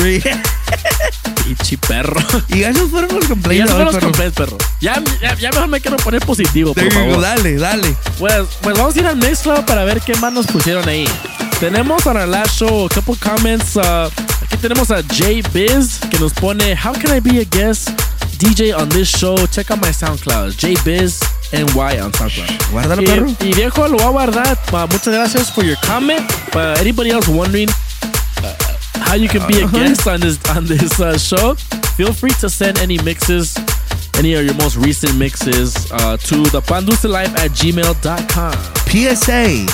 Pichi 1.47 1.77
perro. 1.77 2.19
Y 2.49 2.63
esos 2.63 2.89
fueron 2.89 3.09
los 3.15 3.23
Y 3.23 3.27
ya 3.27 3.29
complaints, 3.29 3.71
son 3.71 3.85
los 3.85 3.97
complaints, 3.97 4.35
perro. 4.35 4.57
Ya, 4.81 5.01
ya, 5.21 5.35
ya 5.35 5.49
mejor 5.51 5.67
me 5.69 5.79
quiero 5.79 5.97
poner 5.97 6.25
positivo, 6.25 6.73
por 6.73 6.91
favor. 6.91 7.21
dale, 7.21 7.55
dale. 7.55 7.95
Pues, 8.19 8.47
pues 8.61 8.77
vamos 8.77 8.95
a 8.95 8.99
ir 8.99 9.07
al 9.07 9.15
Mixcloud 9.15 9.63
para 9.65 9.85
ver 9.85 10.01
qué 10.01 10.13
más 10.15 10.33
nos 10.33 10.45
pusieron 10.47 10.87
ahí. 10.89 11.07
tenemos 11.59 12.05
a 12.05 12.13
couple 12.93 13.15
comments. 13.15 13.75
Uh, 13.77 14.09
aquí 14.43 14.57
tenemos 14.61 14.91
a 14.91 15.01
Jay 15.13 15.41
Biz 15.53 15.99
que 16.11 16.19
nos 16.19 16.33
pone, 16.33 16.75
How 16.75 16.93
can 16.93 17.15
I 17.15 17.21
be 17.21 17.39
a 17.39 17.45
guest 17.45 17.89
DJ 18.39 18.73
on 18.73 18.89
this 18.89 19.07
show? 19.07 19.37
Check 19.47 19.71
out 19.71 19.79
my 19.79 19.91
SoundCloud. 19.91 20.57
J 20.57 20.75
Biz 20.83 21.19
NY 21.53 21.99
on 22.01 22.11
SoundCloud. 22.11 22.71
Guárdalo, 22.71 23.01
y, 23.01 23.05
perro. 23.05 23.27
y 23.39 23.53
viejo, 23.53 23.87
lo 23.87 23.97
voy 23.97 24.07
a 24.07 24.09
guardar. 24.09 24.59
Uh, 24.73 24.87
muchas 24.91 25.13
gracias 25.13 25.51
for 25.51 25.63
your 25.63 25.77
comment. 25.85 26.21
But 26.51 26.79
anybody 26.79 27.11
else 27.11 27.29
wondering 27.29 27.69
how 29.01 29.15
you 29.15 29.27
can 29.29 29.45
be 29.47 29.61
a 29.61 29.65
Uh-huh. 29.65 29.77
guest 29.79 30.07
on 30.07 30.19
this 30.21 30.37
on 30.55 30.65
this 30.65 30.99
uh, 30.99 31.17
show, 31.17 31.55
feel 31.95 32.13
free 32.13 32.31
to 32.41 32.49
send 32.49 32.77
any 32.79 32.97
mixes, 33.03 33.55
any 34.17 34.33
of 34.35 34.45
your 34.45 34.55
most 34.55 34.77
recent 34.77 35.15
mixes 35.17 35.75
uh, 35.91 36.17
to 36.17 36.43
the 36.51 36.61
live 37.07 37.33
at 37.35 37.51
gmail.com. 37.51 38.53
PSA. 38.89 39.65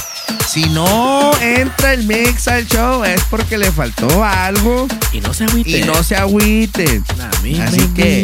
Si 0.48 0.64
no 0.70 1.32
entra 1.42 1.94
el 1.94 2.04
mix 2.04 2.48
al 2.48 2.66
show 2.68 3.04
es 3.04 3.22
porque 3.30 3.58
le 3.58 3.72
faltó 3.72 4.24
algo. 4.24 4.88
Y 5.12 5.20
no 5.20 5.34
se 5.34 5.46
agüiten. 5.46 5.84
Y 5.84 5.86
no 5.86 6.02
se 6.04 6.16
agüiten. 6.16 7.04
mi 7.44 7.60
Así 7.60 7.78
baby. 7.80 7.94
que, 7.94 8.24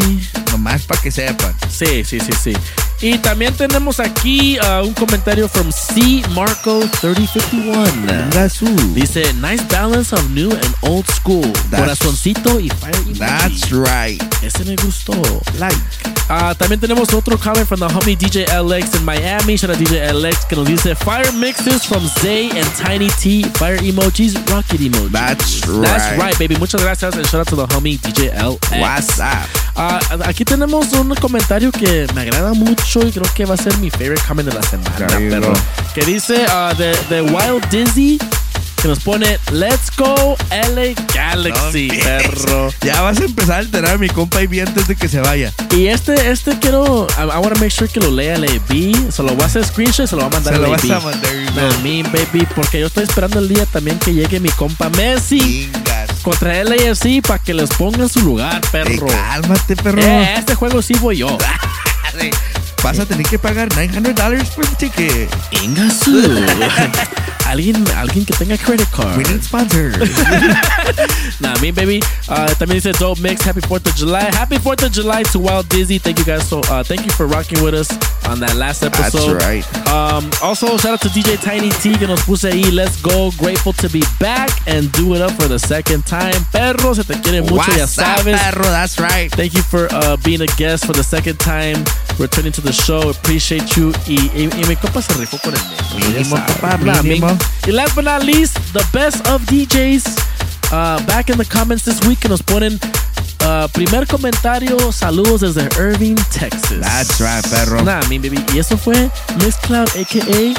nomás 0.51 0.83
para 0.83 1.01
que 1.01 1.11
sepan. 1.11 1.53
Sí, 1.69 2.03
sí, 2.03 2.19
sí, 2.19 2.31
sí. 2.41 2.53
Y 3.01 3.17
también 3.19 3.53
tenemos 3.53 3.99
aquí 4.01 4.57
uh, 4.59 4.85
un 4.85 4.93
comentario 4.93 5.47
from 5.47 5.71
C 5.71 6.21
Marco 6.35 6.81
3051. 7.01 8.93
Dice, 8.93 9.33
nice 9.35 9.63
balance 9.69 10.13
of 10.13 10.29
new 10.31 10.51
and 10.51 10.75
old 10.81 11.05
school. 11.09 11.41
That's- 11.71 11.79
Corazoncito 11.97 12.59
y 12.59 12.69
fire 12.69 12.93
emoji." 12.95 13.19
That's 13.19 13.71
right. 13.71 14.21
Ese 14.43 14.65
me 14.65 14.75
gustó. 14.75 15.13
Like. 15.57 15.77
Ah, 16.31 16.53
también 16.53 16.79
tenemos 16.79 17.11
otro 17.13 17.37
comment 17.39 17.65
from 17.67 17.79
the 17.79 17.87
homie 17.87 18.15
DJ 18.15 18.45
LX 18.61 18.93
in 18.99 19.05
Miami. 19.05 19.55
Shout 19.57 19.71
out 19.71 19.79
DJ 19.79 20.11
LX 20.13 20.45
que 20.47 20.55
nos 20.55 20.67
dice 20.67 20.93
Fire 20.95 21.31
mixes 21.31 21.85
from 21.85 22.05
Zay 22.21 22.51
and 22.51 22.67
Tiny 22.77 23.09
T. 23.19 23.43
Fire 23.55 23.77
emojis, 23.81 24.35
rocket 24.51 24.79
emojis. 24.79 25.11
That's 25.11 25.61
That's 25.61 26.11
right. 26.11 26.19
right, 26.19 26.37
baby. 26.37 26.55
Muchas 26.57 26.81
gracias 26.83 27.15
and 27.15 27.25
shout 27.25 27.39
out 27.41 27.47
to 27.47 27.55
the 27.55 27.65
homie 27.73 27.97
DJ 27.97 28.29
LX. 28.35 28.79
What's 28.79 29.19
up? 29.19 29.47
Ah, 29.75 29.99
aquí 30.25 30.43
tenemos 30.45 30.91
un 30.93 31.15
comentario 31.15 31.71
que 31.71 32.05
me 32.13 32.21
agrada 32.21 32.53
mucho 32.53 32.88
y 32.97 33.11
creo 33.11 33.31
que 33.35 33.45
va 33.45 33.53
a 33.53 33.57
ser 33.57 33.77
mi 33.77 33.89
favorite 33.91 34.21
comment 34.27 34.49
de 34.49 34.55
la 34.55 34.63
semana. 34.63 35.39
Go. 35.39 35.53
que 35.93 36.05
dice 36.05 36.43
ah, 36.49 36.73
de, 36.77 36.95
de 37.09 37.21
Wild 37.21 37.63
Dizzy 37.69 38.17
que 38.81 38.87
nos 38.87 38.99
pone 39.01 39.37
Let's 39.51 39.91
go 39.97 40.37
LA 40.49 40.93
Galaxy, 41.13 41.89
No 41.89 42.03
perro. 42.03 42.73
Ya 42.81 43.01
vas 43.01 43.19
a 43.19 43.25
empezar 43.25 43.55
a 43.55 43.59
alterar 43.59 43.95
a 43.95 43.97
mi 43.97 44.07
compa 44.09 44.41
y 44.41 44.59
antes 44.59 44.87
de 44.87 44.95
que 44.95 45.07
se 45.09 45.19
vaya. 45.19 45.53
Y 45.75 45.87
este, 45.87 46.31
este 46.31 46.57
quiero, 46.59 47.05
I, 47.17 47.23
I 47.23 47.25
want 47.39 47.53
to 47.53 47.59
make 47.59 47.71
sure 47.71 47.87
que 47.91 47.99
lo 47.99 48.09
lea 48.09 48.37
LAB. 48.37 49.11
Se 49.11 49.21
lo 49.21 49.33
voy 49.33 49.43
a 49.43 49.45
hacer 49.45 49.65
screenshot 49.65 50.05
y 50.05 50.07
se 50.07 50.15
lo 50.15 50.23
voy 50.23 50.31
a 50.31 50.33
mandar 50.33 50.53
Se 50.53 50.59
a 50.59 50.61
lo 50.61 50.71
LAB. 50.71 50.87
vas 50.87 51.03
a 51.03 51.05
mandar. 51.05 51.71
A 51.73 51.77
mí, 51.83 52.03
baby, 52.03 52.47
porque 52.55 52.79
yo 52.79 52.87
estoy 52.87 53.03
esperando 53.03 53.39
el 53.39 53.49
día 53.49 53.65
también 53.65 53.99
que 53.99 54.13
llegue 54.13 54.39
mi 54.39 54.49
compa 54.49 54.89
Messi 54.91 55.69
contra 56.23 56.63
LAFC 56.63 57.21
para 57.25 57.39
que 57.39 57.53
les 57.53 57.69
ponga 57.71 58.03
en 58.03 58.09
su 58.09 58.21
lugar, 58.21 58.61
perro. 58.71 59.07
cálmate, 59.07 59.75
perro. 59.75 60.01
Eh, 60.01 60.35
este 60.37 60.55
juego 60.55 60.81
sí 60.81 60.93
voy 61.01 61.17
yo. 61.17 61.37
Vas 62.83 62.99
a 62.99 63.05
tener 63.05 63.25
que 63.25 63.37
pagar 63.37 63.69
$900 63.69 64.49
por 64.55 64.65
el 64.65 64.75
ticket. 64.77 65.29
Ingasu. 65.63 66.21
alguien, 67.49 67.83
alguien 67.97 68.25
que 68.25 68.33
tenga 68.33 68.57
credit 68.57 68.87
card. 68.91 69.17
We 69.17 69.23
need 69.23 69.43
sponsors. 69.43 69.97
nah, 71.41 71.57
me 71.59 71.71
baby. 71.71 71.99
Uh, 72.29 72.47
también 72.57 72.81
dice 72.81 72.93
Dope 72.93 73.19
Mix. 73.21 73.43
Happy 73.43 73.61
4th 73.61 73.87
of 73.87 73.95
July. 73.95 74.29
Happy 74.31 74.57
4th 74.57 74.85
of 74.85 74.91
July 74.91 75.23
to 75.23 75.39
Wild 75.39 75.67
Dizzy. 75.67 75.97
Thank 75.97 76.19
you 76.19 76.25
guys 76.25 76.47
so. 76.47 76.61
Uh, 76.69 76.83
thank 76.83 77.05
you 77.05 77.11
for 77.11 77.27
rocking 77.27 77.61
with 77.63 77.73
us 77.73 77.91
on 78.27 78.39
that 78.39 78.55
last 78.55 78.83
episode. 78.83 79.39
That's 79.39 79.45
right. 79.45 79.87
Um, 79.89 80.29
also, 80.41 80.77
shout 80.77 80.93
out 80.93 81.01
to 81.01 81.09
DJ 81.09 81.41
Tiny 81.41 81.69
T 81.81 81.97
que 81.97 82.07
nos 82.07 82.23
puse 82.23 82.49
ahí. 82.49 82.71
Let's 82.71 83.01
go. 83.01 83.31
Grateful 83.37 83.73
to 83.73 83.89
be 83.89 84.03
back 84.19 84.49
and 84.67 84.91
do 84.93 85.15
it 85.15 85.21
up 85.21 85.31
for 85.31 85.47
the 85.47 85.59
second 85.59 86.05
time. 86.05 86.45
Perro, 86.51 86.93
se 86.93 87.03
te 87.03 87.19
quiere 87.19 87.41
mucho, 87.41 87.71
ya 87.71 87.81
What's 87.81 87.97
up, 87.97 88.23
perro? 88.23 88.63
That's 88.63 88.99
right. 88.99 89.31
Thank 89.31 89.53
you 89.53 89.63
for 89.63 89.87
uh, 89.91 90.17
being 90.23 90.41
a 90.41 90.47
guest 90.57 90.85
for 90.85 90.93
the 90.93 91.03
second 91.03 91.39
time. 91.39 91.83
Returning 92.19 92.51
to 92.51 92.61
the 92.61 92.73
show. 92.73 93.09
Appreciate 93.09 93.75
you. 93.77 93.93
Y, 94.05 94.29
y, 94.35 94.43
y 94.43 94.65
mi 94.67 94.75
compa 94.75 95.01
se 95.01 95.13
rifó 95.13 95.37
con 95.39 95.53
el. 95.53 95.61
Mínimo, 95.95 96.35
papá, 96.35 96.77
mínimo. 96.77 97.37
Y 97.65 97.71
last 97.71 97.95
but 97.95 98.03
not 98.03 98.23
least, 98.23 98.55
the 98.73 98.85
best 98.91 99.25
of 99.27 99.41
DJs. 99.45 100.03
Uh, 100.71 101.03
back 101.07 101.29
in 101.29 101.37
the 101.37 101.45
comments 101.45 101.83
this 101.83 101.99
week 102.05 102.19
que 102.19 102.29
nos 102.29 102.41
ponen 102.43 102.79
uh, 103.41 103.67
primer 103.69 104.05
comentario, 104.05 104.91
saludos 104.91 105.41
desde 105.41 105.67
Irving, 105.79 106.15
Texas. 106.31 106.81
That's 106.81 107.19
right, 107.19 107.43
perro. 107.49 107.83
Nah, 107.83 108.01
mi 108.07 108.19
baby. 108.19 108.43
Y 108.53 108.59
eso 108.59 108.77
fue 108.77 109.09
Miss 109.43 109.55
Cloud, 109.55 109.89
a.k.a. 109.95 110.53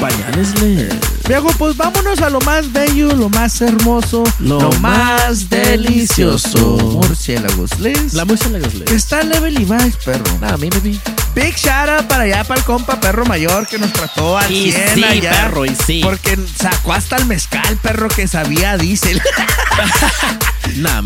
Pañales 0.00 0.60
Ler. 0.60 1.13
Viejo, 1.26 1.48
pues 1.58 1.74
vámonos 1.76 2.20
a 2.20 2.28
lo 2.28 2.38
más 2.42 2.70
bello, 2.70 3.14
lo 3.14 3.30
más 3.30 3.60
hermoso, 3.62 4.24
Lo 4.40 4.70
más 4.80 5.48
delicioso. 5.48 6.76
Murciélagos 6.76 7.78
Les. 7.78 8.12
La 8.12 8.26
murciélagos. 8.26 8.74
Que 8.84 8.94
está 8.94 9.22
Level 9.22 9.58
y 9.58 9.64
Vice, 9.64 9.96
perro. 10.04 10.24
Nah, 10.40 10.58
mi 10.58 10.68
baby. 10.68 11.00
Big 11.34 11.56
shout 11.56 11.88
out 11.88 12.06
para 12.08 12.24
allá, 12.24 12.44
para 12.44 12.60
el 12.60 12.66
compa 12.66 13.00
perro 13.00 13.24
mayor 13.24 13.66
que 13.66 13.78
nos 13.78 13.92
trató 13.92 14.36
al 14.36 14.50
Y 14.52 14.70
100 14.70 14.94
sí, 14.94 15.04
allá. 15.04 15.30
perro, 15.30 15.64
y 15.64 15.74
sí. 15.74 16.00
Porque 16.02 16.38
sacó 16.56 16.92
hasta 16.92 17.16
el 17.16 17.24
mezcal, 17.24 17.78
perro, 17.82 18.08
que 18.08 18.28
sabía 18.28 18.76
diésel. 18.76 19.20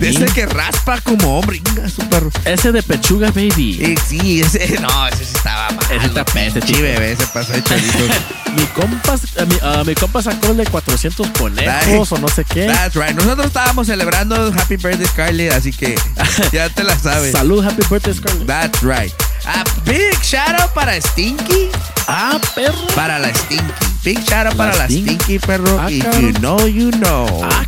Ese 0.00 0.24
que 0.26 0.46
raspa 0.46 1.00
como 1.00 1.38
hombre. 1.38 1.58
Inga, 1.58 1.88
su 1.88 2.02
perro. 2.08 2.30
Ese 2.44 2.72
de 2.72 2.82
pechuga, 2.82 3.30
baby. 3.30 3.78
Eh, 3.82 3.94
sí, 4.08 4.40
ese, 4.40 4.78
no, 4.80 5.08
ese 5.08 5.24
sí 5.24 5.32
estaba 5.34 5.70
mal. 5.70 5.84
Ese 5.90 6.06
está 6.06 6.24
peste, 6.24 6.62
Sí, 6.66 6.80
bebé, 6.80 7.16
se 7.16 7.26
pasó 7.26 7.52
de 7.52 7.62
chorito. 7.62 7.98
Mi 8.56 8.64
compa, 8.68 9.14
mi, 9.46 9.56
ah, 9.62 9.82
mi 9.86 9.94
compa 9.94 10.07
sacó 10.24 10.48
el 10.48 10.56
de 10.58 10.66
400 10.66 11.26
conejos 11.38 12.12
o 12.12 12.18
no 12.18 12.28
sé 12.28 12.44
qué. 12.44 12.66
That's 12.66 12.94
right. 12.94 13.14
Nosotros 13.14 13.46
estábamos 13.46 13.86
celebrando 13.86 14.52
Happy 14.58 14.76
Birthday 14.76 15.06
Scarlett, 15.06 15.52
así 15.52 15.72
que 15.72 15.94
ya 16.52 16.68
te 16.68 16.84
la 16.84 16.98
sabes. 16.98 17.32
Salud, 17.32 17.64
happy 17.64 17.82
birthday, 17.88 18.14
Scarlett. 18.14 18.46
That's 18.46 18.82
right. 18.82 19.12
A 19.46 19.64
big 19.84 20.14
shout 20.22 20.60
out 20.60 20.72
para 20.74 21.00
Stinky. 21.00 21.70
Ah, 22.06 22.38
perro. 22.54 22.74
Para 22.94 23.18
la 23.18 23.32
Stinky. 23.34 23.72
Big 24.04 24.18
shout 24.24 24.46
out 24.46 24.54
La 24.54 24.56
para 24.56 24.76
la 24.76 24.84
Stinky. 24.86 25.38
Perro. 25.38 25.78
Ah, 25.80 25.88
If 25.90 26.04
you 26.20 26.32
know, 26.40 26.66
you 26.66 26.90
know. 26.92 27.26
Ah. 27.44 27.64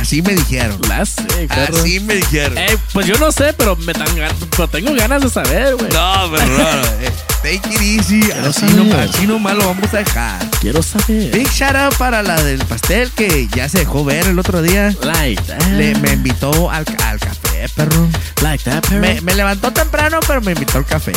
Así 0.00 0.22
me 0.22 0.34
dijeron. 0.34 0.78
La 0.88 1.04
sé, 1.04 1.22
perro. 1.48 1.76
Así 1.76 2.00
me 2.00 2.14
dijeron. 2.16 2.56
Eh, 2.58 2.76
pues 2.92 3.06
yo 3.06 3.16
no 3.18 3.32
sé, 3.32 3.52
pero 3.56 3.76
me 3.76 3.92
gan- 3.92 4.34
pero 4.50 4.68
tengo 4.68 4.94
ganas 4.94 5.22
de 5.22 5.30
saber, 5.30 5.74
güey. 5.76 5.88
No, 5.92 6.30
pero 6.32 6.46
no, 6.46 6.58
no, 6.58 6.86
eh, 7.00 7.12
Take 7.42 7.60
it 7.74 7.80
easy. 8.00 8.20
Quiero 8.22 8.48
Así, 8.50 8.60
saber. 8.60 8.74
no, 8.76 8.98
así 8.98 9.26
nomás 9.26 9.54
lo 9.56 9.66
vamos 9.66 9.92
a 9.94 9.98
dejar. 9.98 10.50
Quiero 10.60 10.82
saber. 10.82 11.30
Big 11.32 11.48
shout 11.52 11.76
out 11.76 11.94
para 11.96 12.22
la 12.22 12.42
del 12.42 12.64
pastel 12.64 13.10
que 13.12 13.46
ya 13.54 13.68
se 13.68 13.78
dejó 13.80 14.04
ver 14.04 14.26
el 14.26 14.38
otro 14.38 14.62
día. 14.62 14.92
Like 15.02 15.40
that. 15.42 15.62
Le, 15.72 15.94
me 15.96 16.12
invitó 16.14 16.70
al, 16.70 16.84
al 17.04 17.18
café, 17.20 17.68
perro. 17.74 18.08
Like 18.42 18.64
that, 18.64 18.84
perro. 18.88 19.00
Me, 19.00 19.20
me 19.20 19.34
levantó 19.34 19.72
temprano, 19.72 20.18
pero 20.26 20.40
me 20.40 20.52
invitó 20.52 20.78
al 20.78 20.86
café. 20.86 21.12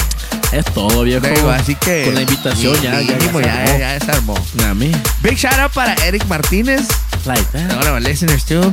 Es 0.51 0.65
todo, 0.65 1.03
viejo. 1.03 1.25
Digo, 1.27 1.49
así 1.49 1.75
que. 1.75 2.03
Con 2.05 2.15
la 2.15 2.21
invitación 2.21 2.75
ya, 2.81 3.01
ya, 3.01 3.15
mínimo, 3.15 3.39
ya, 3.41 3.77
ya 3.77 3.99
se 3.99 4.11
armó. 4.11 4.35
A 4.69 4.73
mí. 4.73 4.91
Big 5.23 5.35
shout 5.37 5.57
out 5.59 5.71
para 5.71 5.93
Eric 6.05 6.25
Martínez. 6.27 6.81
Like 7.25 7.45
that. 7.51 7.71
One 7.75 7.87
of 7.87 7.93
our 7.93 8.01
listeners 8.01 8.43
too. 8.45 8.71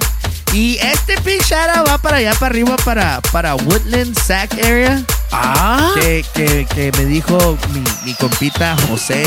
Y 0.53 0.79
este 0.81 1.21
big 1.25 1.43
shout 1.43 1.69
out 1.77 1.89
va 1.89 1.99
para 1.99 2.17
allá 2.19 2.33
para 2.35 2.47
arriba, 2.55 2.77
para, 2.85 3.21
para 3.33 3.55
Woodland, 3.57 4.17
Sac 4.19 4.55
area. 4.65 5.05
Ah. 5.33 5.93
Que, 6.01 6.25
que, 6.35 6.65
que 6.67 6.93
me 6.97 7.05
dijo 7.05 7.59
mi, 7.75 7.83
mi 8.05 8.15
compita 8.15 8.77
José. 8.89 9.25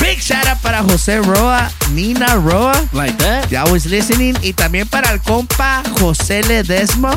Big 0.00 0.18
shout 0.20 0.46
out 0.48 0.58
para 0.62 0.82
José 0.82 1.20
Roa, 1.20 1.70
Nina 1.92 2.36
Roa. 2.36 2.72
Like 2.92 3.16
that. 3.18 3.48
That 3.50 3.70
was 3.70 3.86
listening. 3.86 4.36
Y 4.42 4.52
también 4.54 4.88
para 4.88 5.12
el 5.12 5.20
compa 5.20 5.82
José 6.00 6.42
Ledesma. 6.44 7.14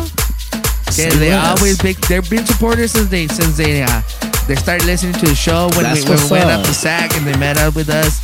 Que 0.85 1.09
Say 1.09 1.17
they 1.17 1.33
always 1.33 1.79
big, 1.81 1.97
they've 2.07 2.29
been 2.29 2.45
supporters 2.45 2.91
since 2.91 3.09
they 3.09 3.27
since 3.27 3.57
they 3.57 3.81
uh, 3.81 4.01
they 4.47 4.55
started 4.55 4.85
listening 4.85 5.13
to 5.13 5.25
the 5.25 5.33
show 5.33 5.67
when 5.73 5.83
That's 5.83 6.03
we, 6.05 6.11
when 6.11 6.23
we 6.23 6.29
went 6.29 6.45
up. 6.51 6.59
up 6.59 6.65
to 6.67 6.73
SAC 6.75 7.17
and 7.17 7.25
they 7.25 7.35
met 7.37 7.57
up 7.57 7.75
with 7.75 7.89
us. 7.89 8.21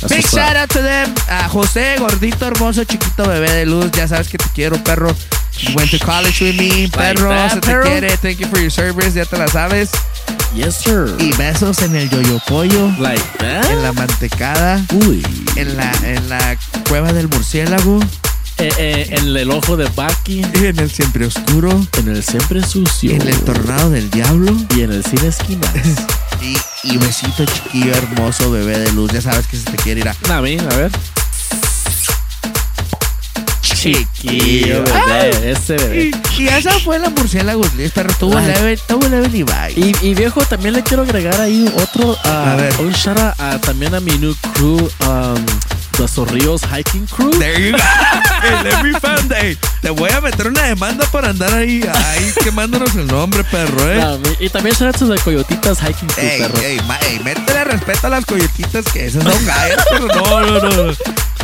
That's 0.00 0.12
Big 0.14 0.26
shout 0.26 0.56
out 0.56 0.68
to 0.70 0.82
them. 0.82 1.14
A 1.28 1.48
José, 1.48 1.96
gordito, 1.98 2.46
hermoso, 2.46 2.84
chiquito, 2.84 3.26
bebé 3.26 3.50
de 3.52 3.66
luz. 3.66 3.90
Ya 3.92 4.06
sabes 4.08 4.28
que 4.28 4.38
te 4.38 4.48
quiero, 4.54 4.76
perro. 4.84 5.14
You 5.60 5.72
went 5.76 5.90
to 5.92 5.98
college 6.04 6.40
with 6.42 6.56
me, 6.56 6.88
Like 6.88 7.14
perro. 7.14 7.30
that, 7.30 7.52
se 7.52 7.60
te 7.60 7.80
quiere. 7.80 8.16
Thank 8.16 8.38
you 8.38 8.48
for 8.48 8.58
your 8.58 8.72
service. 8.72 9.14
Ya 9.14 9.24
te 9.24 9.36
la 9.38 9.46
sabes. 9.46 9.90
Yes, 10.54 10.74
sir. 10.76 11.14
Y 11.20 11.32
besos 11.36 11.80
en 11.82 11.94
el 11.94 12.10
yoyo 12.10 12.40
pollo. 12.48 12.90
Like 12.98 13.22
that. 13.38 13.70
En 13.70 13.82
la 13.82 13.92
mantecada. 13.92 14.84
Uy. 15.06 15.24
En 15.56 15.76
la, 15.76 15.92
en 16.02 16.28
la 16.28 16.56
cueva 16.88 17.12
del 17.12 17.28
murciélago. 17.28 18.00
Eh, 18.58 18.70
eh, 18.78 19.06
en 19.10 19.36
el 19.36 19.50
ojo 19.50 19.76
de 19.76 19.88
Baki. 19.94 20.42
En 20.62 20.78
el 20.78 20.90
siempre 20.90 21.26
oscuro. 21.26 21.70
En 21.98 22.08
el 22.08 22.22
siempre 22.24 22.62
sucio. 22.62 23.12
En 23.12 23.22
el 23.22 23.38
tornado 23.40 23.90
del 23.90 24.10
diablo. 24.10 24.56
Y 24.76 24.82
en 24.82 24.92
el 24.92 25.04
cine 25.04 25.28
esquina. 25.28 25.66
Y, 26.44 26.58
y 26.82 26.96
besito 26.98 27.44
chiquillo 27.46 27.92
hermoso, 27.94 28.50
bebé 28.50 28.78
de 28.78 28.92
luz. 28.92 29.10
Ya 29.12 29.22
sabes 29.22 29.46
que 29.46 29.56
se 29.56 29.64
te 29.64 29.76
quiere 29.76 30.00
ir 30.00 30.08
a. 30.08 30.14
A 30.36 30.42
mí, 30.42 30.58
a 30.58 30.76
ver. 30.76 30.90
Chiquillo, 33.62 34.84
bebé. 34.84 35.50
Ese 35.52 35.76
bebé. 35.76 36.10
Y, 36.38 36.46
esa 36.48 36.70
fue 36.80 36.98
la 36.98 37.10
murciélago 37.10 37.62
pero 37.94 38.12
tuvo 38.14 38.36
Ay. 38.36 38.46
level, 38.46 38.80
tuvo 38.86 39.06
y 39.06 39.42
bye. 39.42 39.72
Y, 39.76 39.94
y 40.02 40.14
viejo, 40.14 40.42
también 40.42 40.74
le 40.74 40.82
quiero 40.82 41.02
agregar 41.02 41.40
ahí 41.40 41.70
otro, 41.76 42.16
ah, 42.24 42.52
A 42.52 42.56
ver. 42.56 42.74
un 42.80 42.92
shout 42.92 43.18
out 43.18 43.34
a- 43.38 43.58
también 43.60 43.94
a 43.94 44.00
mi 44.00 44.16
new 44.18 44.34
crew, 44.54 44.76
um, 45.06 45.44
the 45.96 46.04
Zorrillos 46.08 46.62
Hiking 46.64 47.06
Crew. 47.06 47.30
There 47.38 47.58
you 47.60 47.72
go. 47.72 47.78
Let 48.62 48.82
me 48.82 48.92
find 49.00 49.32
hey, 49.32 49.56
te 49.80 49.90
voy 49.90 50.10
a 50.10 50.20
meter 50.20 50.48
una 50.48 50.62
demanda 50.64 51.06
por 51.06 51.24
andar 51.24 51.52
ahí, 51.54 51.82
ahí 51.82 52.32
quemándonos 52.42 52.94
el 52.96 53.06
nombre, 53.06 53.44
perro, 53.44 53.90
eh. 53.90 53.96
No, 54.00 54.18
y 54.40 54.48
también 54.48 54.74
shout 54.76 54.88
out 54.94 54.96
to 54.98 55.14
the 55.14 55.20
Coyotitas 55.22 55.78
Hiking 55.80 56.08
Crew, 56.08 56.24
Ey, 56.24 56.38
perro. 56.40 56.58
ey, 56.60 56.80
ma- 56.86 56.98
ey, 57.08 57.20
métele 57.20 57.64
respeto 57.64 58.06
a 58.06 58.10
las 58.10 58.24
coyotitas 58.26 58.84
que 58.92 59.06
esas 59.06 59.22
son 59.24 59.46
gallas, 59.46 59.84
perro. 59.90 60.08
No, 60.08 60.40
no, 60.60 60.70
no. 60.70 60.92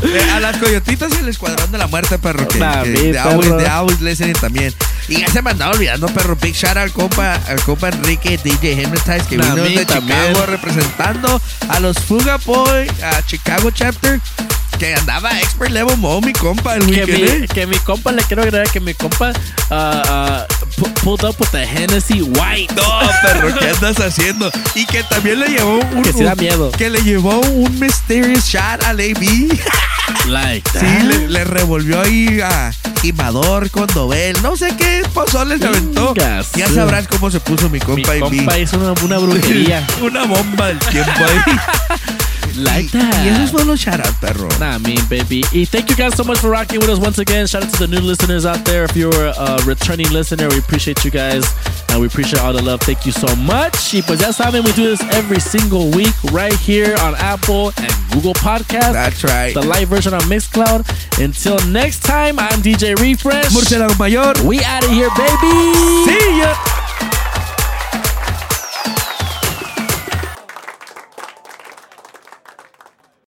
Eh, 0.03 0.31
a 0.33 0.41
las 0.41 0.57
coyotitas 0.57 1.13
y 1.13 1.17
el 1.17 1.29
escuadrón 1.29 1.71
de 1.73 1.77
la 1.79 1.87
muerte, 1.87 2.19
perro. 2.19 2.49
Que, 2.49 2.59
Nah, 2.59 2.83
que 2.83 2.89
mi 2.91 3.13
de 3.13 3.19
always, 3.19 3.49
perro. 3.49 3.57
de 3.59 3.67
always 3.69 4.01
listening 4.01 4.33
también. 4.35 4.75
Y 5.09 5.21
ya 5.21 5.29
se 5.29 5.43
me 5.43 5.51
andaba 5.51 5.73
olvidando, 5.73 6.07
perro. 6.09 6.37
Big 6.37 6.55
shout 6.55 6.77
al 6.79 6.91
compa, 6.93 7.35
al 7.49 7.61
compa 7.63 7.89
Enrique 7.89 8.39
DJ 8.43 8.75
Hypnotize 8.83 9.27
que 9.29 9.37
Nah, 9.37 9.55
vino 9.55 9.65
de. 9.65 9.85
Chicago 9.87 10.47
representando 10.47 11.41
a 11.69 11.81
los 11.81 11.99
Fuga 11.99 12.39
Boy, 12.47 12.89
a 13.03 13.23
Chicago 13.27 13.71
Chapter. 13.71 14.21
Que 14.81 14.95
andaba 14.95 15.39
expert 15.41 15.71
level 15.73 15.97
mo, 15.99 16.23
mi 16.23 16.33
compa, 16.33 16.75
el 16.77 16.87
Que 16.87 17.05
weekend. 17.05 17.41
mi, 17.43 17.49
que 17.49 17.67
mi 17.67 17.77
compa, 17.81 18.13
le 18.13 18.23
quiero 18.23 18.43
agregar 18.43 18.67
que 18.71 18.81
mi 18.81 18.95
compa 18.95 19.31
uh, 19.31 19.75
uh, 19.75 20.47
pu- 20.81 20.91
pulled 21.03 21.23
up 21.29 21.37
with 21.39 21.51
the 21.51 21.65
Hennessy 21.67 22.23
White. 22.23 22.75
No, 22.75 22.83
perro, 23.23 23.55
¿qué 23.59 23.69
andas 23.69 24.01
haciendo? 24.01 24.51
Y 24.75 24.87
que 24.87 25.03
también 25.03 25.39
le 25.41 25.49
llevó 25.49 25.81
un. 25.81 26.03
Que 26.03 26.15
sí 26.15 26.25
da 26.25 26.33
un- 26.33 26.39
miedo. 26.41 26.71
Que 26.73 26.89
le 26.89 27.03
llevó 27.03 27.41
un 27.41 27.79
mysterious 27.79 28.47
shot 28.47 28.83
al 28.87 29.01
AB. 29.01 29.53
Like 30.29 30.69
Sí, 30.73 30.79
that. 30.79 31.03
le, 31.03 31.29
le 31.29 31.45
revolvió 31.45 32.01
ahí 32.01 32.41
a 32.41 32.73
Jimador 33.03 33.71
con 33.71 33.87
Dobel. 33.89 34.41
No 34.43 34.57
sé 34.57 34.75
qué 34.79 35.03
pozole 35.13 35.59
se 35.59 35.67
aventó. 35.67 36.15
Ya 36.15 36.43
sabrás 36.75 37.07
cómo 37.07 37.31
se 37.31 37.39
puso 37.41 37.69
mi 37.69 37.79
Mi 37.79 37.81
compa 37.85 38.13
AB. 38.13 38.21
compa 38.21 38.59
hizo 38.59 38.79
una, 38.79 38.95
una 39.03 39.19
brujería. 39.19 39.87
Una 40.01 40.25
bomba 40.25 40.69
del 40.69 40.79
tiempo 40.79 41.11
ahí. 41.19 41.57
like 42.57 42.91
that. 42.93 43.25
Y 43.25 43.29
esos 43.29 43.51
fueron 43.51 43.69
los 43.69 43.81
shout 43.81 44.01
out, 44.01 44.15
perro. 44.21 44.49
Nah, 44.59 44.79
me 44.79 44.97
baby. 45.09 45.43
Y 45.53 45.65
thank 45.65 45.91
you 45.91 45.97
guys 45.97 46.15
so 46.17 46.25
much 46.25 46.39
for 46.39 46.51
rocking 46.51 46.81
with 46.81 46.89
us 46.89 46.99
once 46.99 47.19
again. 47.19 47.47
Shout 47.47 47.65
out 47.65 47.73
to 47.75 47.87
the 47.87 47.89
new 47.89 48.01
listeners 48.01 48.47
out 48.47 48.65
there. 48.65 48.85
If 48.85 48.97
you're 48.97 49.13
a 49.13 49.59
returning 49.65 50.11
listener, 50.11 50.49
we 50.49 50.59
appreciate 50.59 51.05
you 51.05 51.11
guys 51.11 51.45
and 51.91 52.01
we 52.01 52.07
appreciate 52.07 52.41
all 52.43 52.53
the 52.53 52.63
love. 52.63 52.81
Thank 52.81 53.07
you 53.07 53.13
so 53.13 53.35
much. 53.37 53.93
Y 53.93 54.03
pues 54.03 54.21
ya 54.21 54.33
saben, 54.33 54.65
we 54.65 54.73
do 54.73 54.85
this 54.85 55.03
every 55.15 55.41
single 55.41 55.91
week 55.91 56.15
right 56.33 56.57
here 56.61 56.97
on 57.01 57.15
Apple 57.17 57.73
and 57.77 57.93
Google 58.13 58.35
Podcast. 58.35 58.93
That's 58.93 59.25
right. 59.25 59.55
The 59.55 59.63
live 59.63 59.89
version 59.89 60.15
on 60.15 60.21
Mixcloud. 60.23 60.87
Until 61.23 61.59
next 61.69 62.03
time, 62.05 62.39
I'm 62.39 62.63
DJ 62.63 62.99
Refresh. 62.99 63.53
Murciélago 63.53 63.99
Mayor. 63.99 64.35
We 64.47 64.63
out 64.65 64.85
of 64.85 64.91
here, 64.91 65.11
baby. 65.17 65.75
See 66.07 66.39
ya. 66.39 66.70